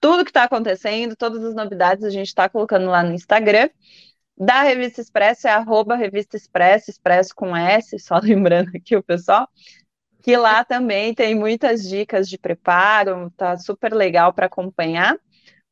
tudo 0.00 0.24
que 0.24 0.30
está 0.30 0.44
acontecendo, 0.44 1.16
todas 1.16 1.44
as 1.44 1.56
novidades 1.56 2.04
a 2.04 2.10
gente 2.10 2.28
está 2.28 2.48
colocando 2.48 2.86
lá 2.86 3.02
no 3.02 3.12
Instagram. 3.12 3.68
Da 4.38 4.62
Revista 4.62 5.00
Expresso 5.00 5.48
é 5.48 5.50
arroba 5.50 5.96
Revista 5.96 6.36
Expresso, 6.36 6.90
Expresso 6.90 7.34
com 7.34 7.56
S, 7.56 7.98
só 7.98 8.18
lembrando 8.22 8.70
aqui 8.76 8.94
o 8.94 9.02
pessoal, 9.02 9.48
que 10.22 10.36
lá 10.36 10.64
também 10.64 11.12
tem 11.12 11.34
muitas 11.34 11.82
dicas 11.82 12.28
de 12.28 12.38
preparo, 12.38 13.32
tá 13.36 13.56
super 13.56 13.92
legal 13.92 14.32
para 14.32 14.46
acompanhar. 14.46 15.18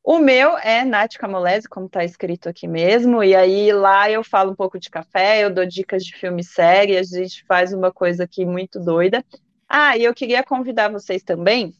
O 0.02 0.18
meu 0.18 0.58
é 0.58 0.84
Nath 0.84 1.14
Camolese, 1.16 1.68
como 1.68 1.86
está 1.86 2.04
escrito 2.04 2.48
aqui 2.48 2.66
mesmo, 2.66 3.22
e 3.22 3.36
aí 3.36 3.72
lá 3.72 4.10
eu 4.10 4.24
falo 4.24 4.50
um 4.50 4.56
pouco 4.56 4.80
de 4.80 4.90
café, 4.90 5.44
eu 5.44 5.50
dou 5.52 5.66
dicas 5.66 6.04
de 6.04 6.16
filme 6.16 6.40
e 6.40 6.44
série, 6.44 6.96
a 6.96 7.02
gente 7.04 7.44
faz 7.46 7.72
uma 7.72 7.92
coisa 7.92 8.24
aqui 8.24 8.44
muito 8.44 8.80
doida. 8.80 9.24
Ah, 9.68 9.96
e 9.96 10.04
eu 10.04 10.14
queria 10.14 10.42
convidar 10.42 10.90
vocês 10.90 11.22
também 11.22 11.72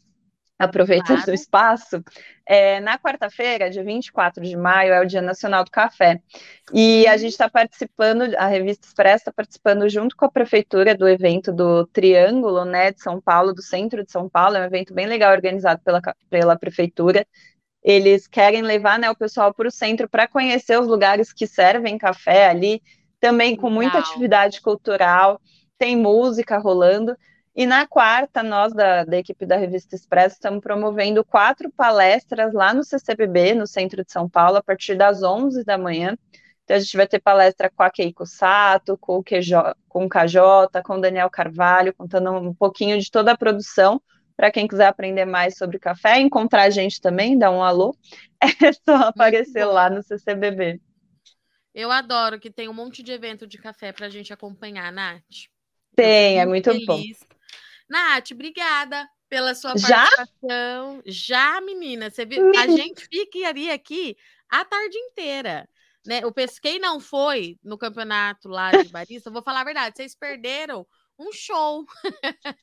aproveitando 0.58 1.16
claro. 1.16 1.30
o 1.32 1.34
espaço, 1.34 2.02
é, 2.46 2.80
na 2.80 2.98
quarta-feira, 2.98 3.68
dia 3.68 3.84
24 3.84 4.42
de 4.42 4.56
maio, 4.56 4.92
é 4.92 5.00
o 5.00 5.06
Dia 5.06 5.20
Nacional 5.20 5.64
do 5.64 5.70
Café. 5.70 6.20
E 6.72 7.06
a 7.06 7.16
gente 7.16 7.32
está 7.32 7.48
participando, 7.48 8.34
a 8.36 8.46
revista 8.46 8.86
Express 8.86 9.20
está 9.20 9.32
participando 9.32 9.88
junto 9.88 10.16
com 10.16 10.24
a 10.24 10.30
prefeitura 10.30 10.94
do 10.94 11.08
evento 11.08 11.52
do 11.52 11.86
Triângulo, 11.86 12.64
né, 12.64 12.92
de 12.92 13.02
São 13.02 13.20
Paulo, 13.20 13.52
do 13.52 13.62
centro 13.62 14.04
de 14.04 14.10
São 14.10 14.28
Paulo, 14.28 14.56
é 14.56 14.60
um 14.60 14.64
evento 14.64 14.94
bem 14.94 15.06
legal 15.06 15.32
organizado 15.32 15.82
pela, 15.84 16.00
pela 16.30 16.56
prefeitura. 16.56 17.26
Eles 17.82 18.26
querem 18.26 18.62
levar 18.62 18.98
né, 18.98 19.10
o 19.10 19.16
pessoal 19.16 19.52
para 19.52 19.68
o 19.68 19.70
centro 19.70 20.08
para 20.08 20.26
conhecer 20.26 20.78
os 20.80 20.88
lugares 20.88 21.32
que 21.32 21.46
servem 21.46 21.98
café 21.98 22.48
ali, 22.48 22.82
também 23.20 23.56
com 23.56 23.70
muita 23.70 23.98
atividade 23.98 24.60
cultural, 24.60 25.40
tem 25.78 25.96
música 25.96 26.58
rolando. 26.58 27.16
E 27.56 27.64
na 27.64 27.86
quarta, 27.86 28.42
nós 28.42 28.74
da, 28.74 29.02
da 29.02 29.16
equipe 29.16 29.46
da 29.46 29.56
Revista 29.56 29.96
Expresso 29.96 30.34
estamos 30.34 30.60
promovendo 30.60 31.24
quatro 31.24 31.72
palestras 31.72 32.52
lá 32.52 32.74
no 32.74 32.84
CCBB, 32.84 33.54
no 33.54 33.66
centro 33.66 34.04
de 34.04 34.12
São 34.12 34.28
Paulo, 34.28 34.58
a 34.58 34.62
partir 34.62 34.94
das 34.94 35.22
11 35.22 35.64
da 35.64 35.78
manhã. 35.78 36.18
Então, 36.64 36.76
a 36.76 36.80
gente 36.80 36.94
vai 36.94 37.06
ter 37.06 37.18
palestra 37.18 37.70
com 37.70 37.82
a 37.82 37.90
Keiko 37.90 38.26
Sato, 38.26 38.98
com 38.98 39.16
o, 39.16 39.24
QJ, 39.24 39.74
com 39.88 40.04
o 40.04 40.08
KJ, 40.08 40.82
com 40.84 40.98
o 40.98 41.00
Daniel 41.00 41.30
Carvalho, 41.30 41.94
contando 41.94 42.30
um 42.32 42.52
pouquinho 42.52 43.00
de 43.00 43.10
toda 43.10 43.32
a 43.32 43.38
produção. 43.38 44.02
Para 44.36 44.50
quem 44.50 44.68
quiser 44.68 44.88
aprender 44.88 45.24
mais 45.24 45.56
sobre 45.56 45.78
café, 45.78 46.20
encontrar 46.20 46.64
a 46.64 46.70
gente 46.70 47.00
também, 47.00 47.38
dá 47.38 47.50
um 47.50 47.62
alô, 47.62 47.96
é 48.42 48.70
só 48.70 48.96
aparecer 49.08 49.64
lá 49.64 49.88
no 49.88 50.02
CCBB. 50.02 50.78
Eu 51.74 51.90
adoro 51.90 52.38
que 52.38 52.50
tem 52.50 52.68
um 52.68 52.74
monte 52.74 53.02
de 53.02 53.12
evento 53.12 53.46
de 53.46 53.56
café 53.56 53.92
para 53.92 54.06
a 54.06 54.10
gente 54.10 54.30
acompanhar, 54.30 54.92
Nath. 54.92 55.22
Tem, 55.94 56.38
é 56.38 56.44
muito 56.44 56.70
feliz. 56.70 56.84
bom. 56.84 57.25
Nath, 57.88 58.32
obrigada. 58.32 59.08
pela 59.28 59.54
sua 59.54 59.74
participação. 59.74 61.02
Já, 61.04 61.54
Já 61.56 61.60
menina, 61.60 62.10
você 62.10 62.24
viu? 62.24 62.50
A 62.56 62.66
gente 62.66 63.06
ficaria 63.06 63.74
aqui 63.74 64.16
a 64.48 64.64
tarde 64.64 64.96
inteira. 64.96 65.68
Né? 66.06 66.24
O 66.24 66.32
Pesquei 66.32 66.78
não 66.78 67.00
foi 67.00 67.58
no 67.64 67.76
campeonato 67.76 68.48
lá 68.48 68.70
de 68.70 68.88
barista. 68.88 69.30
Vou 69.30 69.42
falar 69.42 69.62
a 69.62 69.64
verdade, 69.64 69.96
vocês 69.96 70.14
perderam 70.14 70.86
um 71.18 71.32
show. 71.32 71.84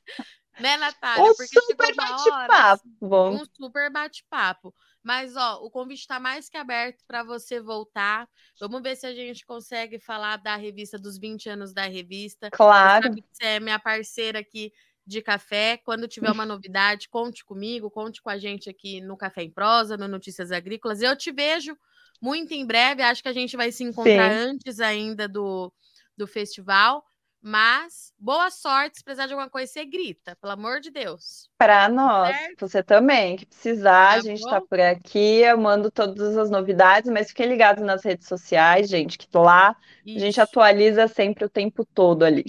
né, 0.58 0.76
Natália? 0.78 1.24
Um 1.24 1.34
Porque 1.34 1.60
super 1.60 1.94
bate-papo. 1.94 2.88
Um 3.02 3.44
super 3.54 3.90
bate-papo. 3.90 4.74
Mas, 5.02 5.36
ó, 5.36 5.56
o 5.62 5.70
convite 5.70 6.00
está 6.00 6.18
mais 6.18 6.48
que 6.48 6.56
aberto 6.56 7.04
para 7.06 7.22
você 7.22 7.60
voltar. 7.60 8.26
Vamos 8.58 8.82
ver 8.82 8.96
se 8.96 9.06
a 9.06 9.14
gente 9.14 9.44
consegue 9.44 9.98
falar 9.98 10.38
da 10.38 10.56
revista, 10.56 10.98
dos 10.98 11.18
20 11.18 11.50
anos 11.50 11.74
da 11.74 11.82
revista. 11.82 12.50
Claro. 12.50 13.12
Você, 13.12 13.24
você 13.30 13.44
é 13.44 13.60
minha 13.60 13.78
parceira 13.78 14.38
aqui 14.38 14.72
de 15.06 15.20
café. 15.22 15.76
Quando 15.76 16.08
tiver 16.08 16.30
uma 16.30 16.46
novidade, 16.46 17.08
conte 17.08 17.44
comigo, 17.44 17.90
conte 17.90 18.22
com 18.22 18.30
a 18.30 18.38
gente 18.38 18.70
aqui 18.70 19.00
no 19.00 19.16
Café 19.16 19.42
em 19.42 19.50
Prosa, 19.50 19.96
no 19.96 20.08
Notícias 20.08 20.50
Agrícolas. 20.50 21.02
Eu 21.02 21.16
te 21.16 21.30
vejo 21.30 21.76
muito 22.20 22.52
em 22.52 22.66
breve. 22.66 23.02
Acho 23.02 23.22
que 23.22 23.28
a 23.28 23.32
gente 23.32 23.56
vai 23.56 23.70
se 23.70 23.84
encontrar 23.84 24.30
Sim. 24.30 24.36
antes 24.36 24.80
ainda 24.80 25.28
do, 25.28 25.72
do 26.16 26.26
festival. 26.26 27.04
Mas 27.46 28.10
boa 28.18 28.50
sorte, 28.50 28.96
se 28.96 29.04
precisar 29.04 29.26
de 29.26 29.34
alguma 29.34 29.50
coisa, 29.50 29.70
você 29.70 29.84
grita, 29.84 30.34
pelo 30.40 30.54
amor 30.54 30.80
de 30.80 30.90
Deus. 30.90 31.50
Para 31.58 31.90
nós, 31.90 32.34
certo? 32.34 32.66
você 32.66 32.82
também, 32.82 33.36
que 33.36 33.44
precisar, 33.44 34.14
tá 34.14 34.18
a 34.18 34.20
gente 34.20 34.38
está 34.38 34.62
por 34.62 34.80
aqui, 34.80 35.42
eu 35.42 35.58
mando 35.58 35.90
todas 35.90 36.38
as 36.38 36.48
novidades, 36.48 37.10
mas 37.12 37.28
fiquem 37.28 37.46
ligados 37.46 37.84
nas 37.84 38.02
redes 38.02 38.26
sociais, 38.28 38.88
gente, 38.88 39.18
que 39.18 39.28
lá 39.36 39.76
Isso. 40.06 40.16
a 40.16 40.20
gente 40.20 40.40
atualiza 40.40 41.06
sempre 41.06 41.44
o 41.44 41.50
tempo 41.50 41.84
todo 41.84 42.22
ali. 42.22 42.46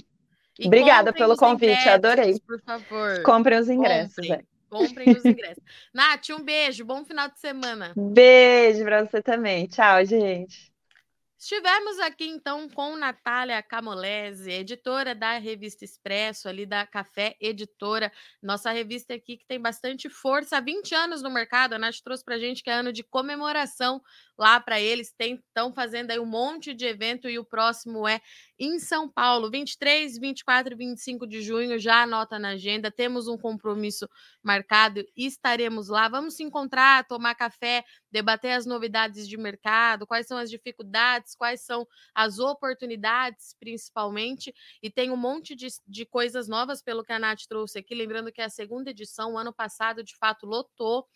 E 0.58 0.66
Obrigada 0.66 1.12
pelo 1.12 1.36
convite, 1.36 1.88
adorei. 1.88 2.40
Por 2.40 2.60
favor. 2.62 3.22
Comprem 3.22 3.58
os 3.58 3.68
ingressos. 3.68 4.14
Comprem, 4.14 4.32
é. 4.32 4.44
comprem 4.70 5.10
os 5.10 5.24
ingressos. 5.24 5.62
Nath, 5.92 6.30
um 6.30 6.42
beijo, 6.42 6.84
bom 6.84 7.04
final 7.04 7.28
de 7.28 7.38
semana. 7.38 7.92
Beijo 7.96 8.82
para 8.84 9.04
você 9.04 9.22
também. 9.22 9.66
Tchau, 9.66 10.04
gente. 10.04 10.74
Estivemos 11.38 12.00
aqui 12.00 12.26
então 12.26 12.66
com 12.68 12.96
Natália 12.96 13.62
Camolese, 13.62 14.50
editora 14.50 15.14
da 15.14 15.38
revista 15.38 15.84
Expresso, 15.84 16.48
ali 16.48 16.64
da 16.64 16.86
Café 16.86 17.36
Editora, 17.38 18.10
nossa 18.42 18.72
revista 18.72 19.14
aqui 19.14 19.36
que 19.36 19.46
tem 19.46 19.60
bastante 19.60 20.08
força, 20.08 20.56
há 20.56 20.60
20 20.60 20.94
anos 20.94 21.22
no 21.22 21.30
mercado. 21.30 21.74
A 21.74 21.78
Nath 21.78 22.00
trouxe 22.02 22.24
para 22.24 22.38
gente 22.38 22.64
que 22.64 22.70
é 22.70 22.72
ano 22.72 22.90
de 22.90 23.04
comemoração 23.04 24.02
lá 24.36 24.58
para 24.58 24.80
eles. 24.80 25.14
Estão 25.20 25.72
fazendo 25.74 26.10
aí 26.10 26.18
um 26.18 26.26
monte 26.26 26.72
de 26.72 26.86
evento 26.86 27.28
e 27.28 27.38
o 27.38 27.44
próximo 27.44 28.08
é 28.08 28.20
em 28.58 28.78
São 28.78 29.08
Paulo, 29.08 29.50
23, 29.50 30.18
24 30.18 30.74
e 30.74 30.76
25 30.76 31.26
de 31.26 31.42
junho. 31.42 31.78
Já 31.78 32.02
anota 32.02 32.38
na 32.38 32.50
agenda. 32.50 32.90
Temos 32.90 33.28
um 33.28 33.36
compromisso 33.36 34.08
marcado 34.42 35.04
estaremos 35.16 35.88
lá. 35.88 36.08
Vamos 36.08 36.34
se 36.34 36.42
encontrar, 36.42 37.06
tomar 37.06 37.34
café, 37.34 37.84
debater 38.10 38.52
as 38.52 38.64
novidades 38.64 39.28
de 39.28 39.36
mercado, 39.36 40.06
quais 40.06 40.26
são 40.26 40.38
as 40.38 40.48
dificuldades, 40.48 41.34
quais 41.34 41.60
são 41.62 41.86
as 42.14 42.38
oportunidades, 42.38 43.54
principalmente. 43.58 44.54
E 44.82 44.90
tem 44.90 45.10
um 45.10 45.16
monte 45.16 45.54
de, 45.54 45.68
de 45.86 46.06
coisas 46.06 46.48
novas 46.48 46.82
pelo 46.82 47.04
que 47.04 47.12
a 47.12 47.18
Nath 47.18 47.42
trouxe 47.48 47.78
aqui. 47.78 47.94
Lembrando 47.94 48.32
que 48.32 48.40
é 48.40 48.44
a 48.44 48.50
segunda 48.50 48.90
edição, 48.90 49.36
ano 49.36 49.52
passado, 49.52 50.02
de 50.02 50.16
fato, 50.16 50.46
lotou. 50.46 51.06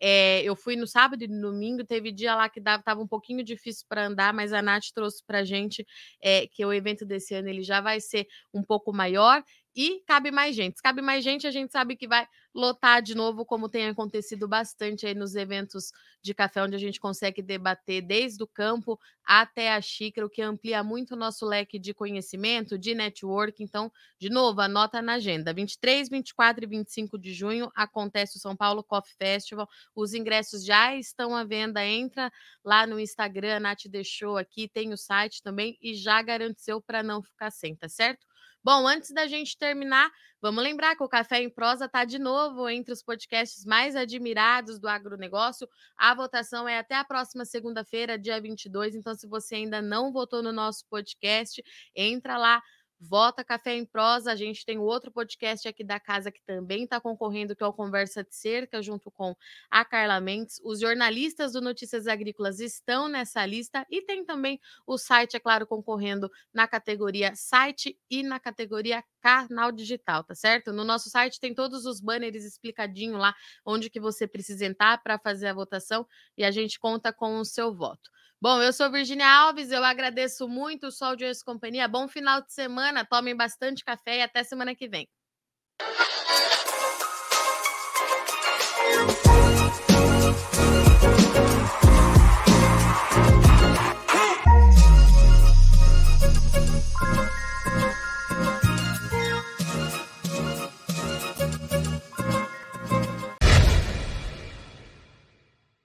É, 0.00 0.42
eu 0.42 0.54
fui 0.54 0.76
no 0.76 0.86
sábado 0.86 1.22
e 1.22 1.28
no 1.28 1.50
domingo, 1.50 1.84
teve 1.84 2.12
dia 2.12 2.34
lá 2.34 2.48
que 2.48 2.60
estava 2.60 3.00
um 3.00 3.06
pouquinho 3.06 3.44
difícil 3.44 3.84
para 3.88 4.06
andar, 4.06 4.32
mas 4.32 4.52
a 4.52 4.62
Nath 4.62 4.86
trouxe 4.94 5.24
para 5.26 5.40
a 5.40 5.44
gente 5.44 5.86
é, 6.22 6.46
que 6.46 6.64
o 6.64 6.72
evento 6.72 7.04
desse 7.04 7.34
ano 7.34 7.48
ele 7.48 7.62
já 7.62 7.80
vai 7.80 8.00
ser 8.00 8.26
um 8.54 8.62
pouco 8.62 8.92
maior 8.92 9.42
e 9.80 10.02
cabe 10.04 10.32
mais 10.32 10.56
gente. 10.56 10.78
Se 10.78 10.82
cabe 10.82 11.00
mais 11.00 11.22
gente, 11.22 11.46
a 11.46 11.52
gente 11.52 11.70
sabe 11.70 11.94
que 11.94 12.08
vai 12.08 12.26
lotar 12.52 13.00
de 13.00 13.14
novo, 13.14 13.46
como 13.46 13.68
tem 13.68 13.86
acontecido 13.86 14.48
bastante 14.48 15.06
aí 15.06 15.14
nos 15.14 15.36
eventos 15.36 15.92
de 16.20 16.34
café, 16.34 16.64
onde 16.64 16.74
a 16.74 16.80
gente 16.80 16.98
consegue 16.98 17.40
debater 17.40 18.02
desde 18.02 18.42
o 18.42 18.46
campo 18.48 18.98
até 19.24 19.72
a 19.72 19.80
xícara, 19.80 20.26
o 20.26 20.28
que 20.28 20.42
amplia 20.42 20.82
muito 20.82 21.12
o 21.12 21.16
nosso 21.16 21.46
leque 21.46 21.78
de 21.78 21.94
conhecimento, 21.94 22.76
de 22.76 22.92
network. 22.92 23.62
Então, 23.62 23.88
de 24.18 24.28
novo, 24.28 24.60
anota 24.60 25.00
na 25.00 25.12
agenda. 25.12 25.54
23, 25.54 26.08
24 26.08 26.64
e 26.64 26.66
25 26.66 27.16
de 27.16 27.32
junho 27.32 27.70
acontece 27.72 28.36
o 28.36 28.40
São 28.40 28.56
Paulo 28.56 28.82
Coffee 28.82 29.14
Festival. 29.16 29.68
Os 29.94 30.12
ingressos 30.12 30.64
já 30.64 30.92
estão 30.96 31.36
à 31.36 31.44
venda. 31.44 31.86
Entra 31.86 32.32
lá 32.64 32.84
no 32.84 32.98
Instagram, 32.98 33.54
a 33.54 33.60
Nath 33.60 33.86
deixou 33.88 34.38
aqui, 34.38 34.66
tem 34.66 34.92
o 34.92 34.96
site 34.96 35.40
também 35.40 35.78
e 35.80 35.94
já 35.94 36.20
garantiu 36.20 36.82
para 36.82 37.00
não 37.00 37.22
ficar 37.22 37.52
sem, 37.52 37.76
tá 37.76 37.88
certo? 37.88 38.26
Bom, 38.70 38.86
antes 38.86 39.12
da 39.12 39.26
gente 39.26 39.56
terminar, 39.56 40.12
vamos 40.42 40.62
lembrar 40.62 40.94
que 40.94 41.02
o 41.02 41.08
Café 41.08 41.40
em 41.40 41.48
Prosa 41.48 41.86
está 41.86 42.04
de 42.04 42.18
novo 42.18 42.68
entre 42.68 42.92
os 42.92 43.02
podcasts 43.02 43.64
mais 43.64 43.96
admirados 43.96 44.78
do 44.78 44.86
agronegócio. 44.86 45.66
A 45.96 46.14
votação 46.14 46.68
é 46.68 46.78
até 46.78 46.94
a 46.94 47.02
próxima 47.02 47.46
segunda-feira, 47.46 48.18
dia 48.18 48.38
22. 48.38 48.94
Então, 48.94 49.14
se 49.14 49.26
você 49.26 49.54
ainda 49.54 49.80
não 49.80 50.12
votou 50.12 50.42
no 50.42 50.52
nosso 50.52 50.84
podcast, 50.90 51.64
entra 51.96 52.36
lá 52.36 52.62
Vota 53.00 53.44
Café 53.44 53.74
em 53.74 53.84
Prosa. 53.84 54.32
A 54.32 54.36
gente 54.36 54.64
tem 54.64 54.78
outro 54.78 55.10
podcast 55.10 55.66
aqui 55.68 55.84
da 55.84 56.00
casa 56.00 56.30
que 56.30 56.42
também 56.42 56.84
está 56.84 57.00
concorrendo, 57.00 57.54
que 57.54 57.62
é 57.62 57.66
o 57.66 57.72
Conversa 57.72 58.24
de 58.24 58.34
Cerca, 58.34 58.82
junto 58.82 59.10
com 59.10 59.36
a 59.70 59.84
Carla 59.84 60.20
Mendes. 60.20 60.60
Os 60.64 60.80
jornalistas 60.80 61.52
do 61.52 61.60
Notícias 61.60 62.06
Agrícolas 62.06 62.60
estão 62.60 63.08
nessa 63.08 63.44
lista 63.46 63.86
e 63.90 64.02
tem 64.02 64.24
também 64.24 64.60
o 64.86 64.98
site, 64.98 65.36
é 65.36 65.40
claro, 65.40 65.66
concorrendo 65.66 66.30
na 66.52 66.66
categoria 66.66 67.34
site 67.34 67.98
e 68.10 68.22
na 68.22 68.40
categoria 68.40 69.04
canal 69.20 69.70
digital, 69.72 70.24
tá 70.24 70.34
certo? 70.34 70.72
No 70.72 70.84
nosso 70.84 71.10
site 71.10 71.40
tem 71.40 71.54
todos 71.54 71.84
os 71.86 72.00
banners 72.00 72.44
explicadinho 72.44 73.16
lá 73.16 73.34
onde 73.64 73.90
que 73.90 74.00
você 74.00 74.26
precisa 74.26 74.64
entrar 74.64 75.02
para 75.02 75.18
fazer 75.18 75.48
a 75.48 75.54
votação 75.54 76.06
e 76.36 76.44
a 76.44 76.50
gente 76.50 76.78
conta 76.78 77.12
com 77.12 77.38
o 77.38 77.44
seu 77.44 77.74
voto. 77.74 78.10
Bom, 78.40 78.62
eu 78.62 78.72
sou 78.72 78.88
Virginia 78.88 79.26
Alves, 79.28 79.72
eu 79.72 79.82
agradeço 79.82 80.48
muito 80.48 80.86
o 80.86 80.92
Sol 80.92 81.16
de 81.16 81.24
Hoje 81.24 81.42
Companhia. 81.44 81.88
Bom 81.88 82.06
final 82.06 82.40
de 82.40 82.52
semana, 82.52 83.04
tomem 83.04 83.36
bastante 83.36 83.84
café 83.84 84.18
e 84.18 84.22
até 84.22 84.44
semana 84.44 84.76
que 84.76 84.88
vem. 84.88 85.08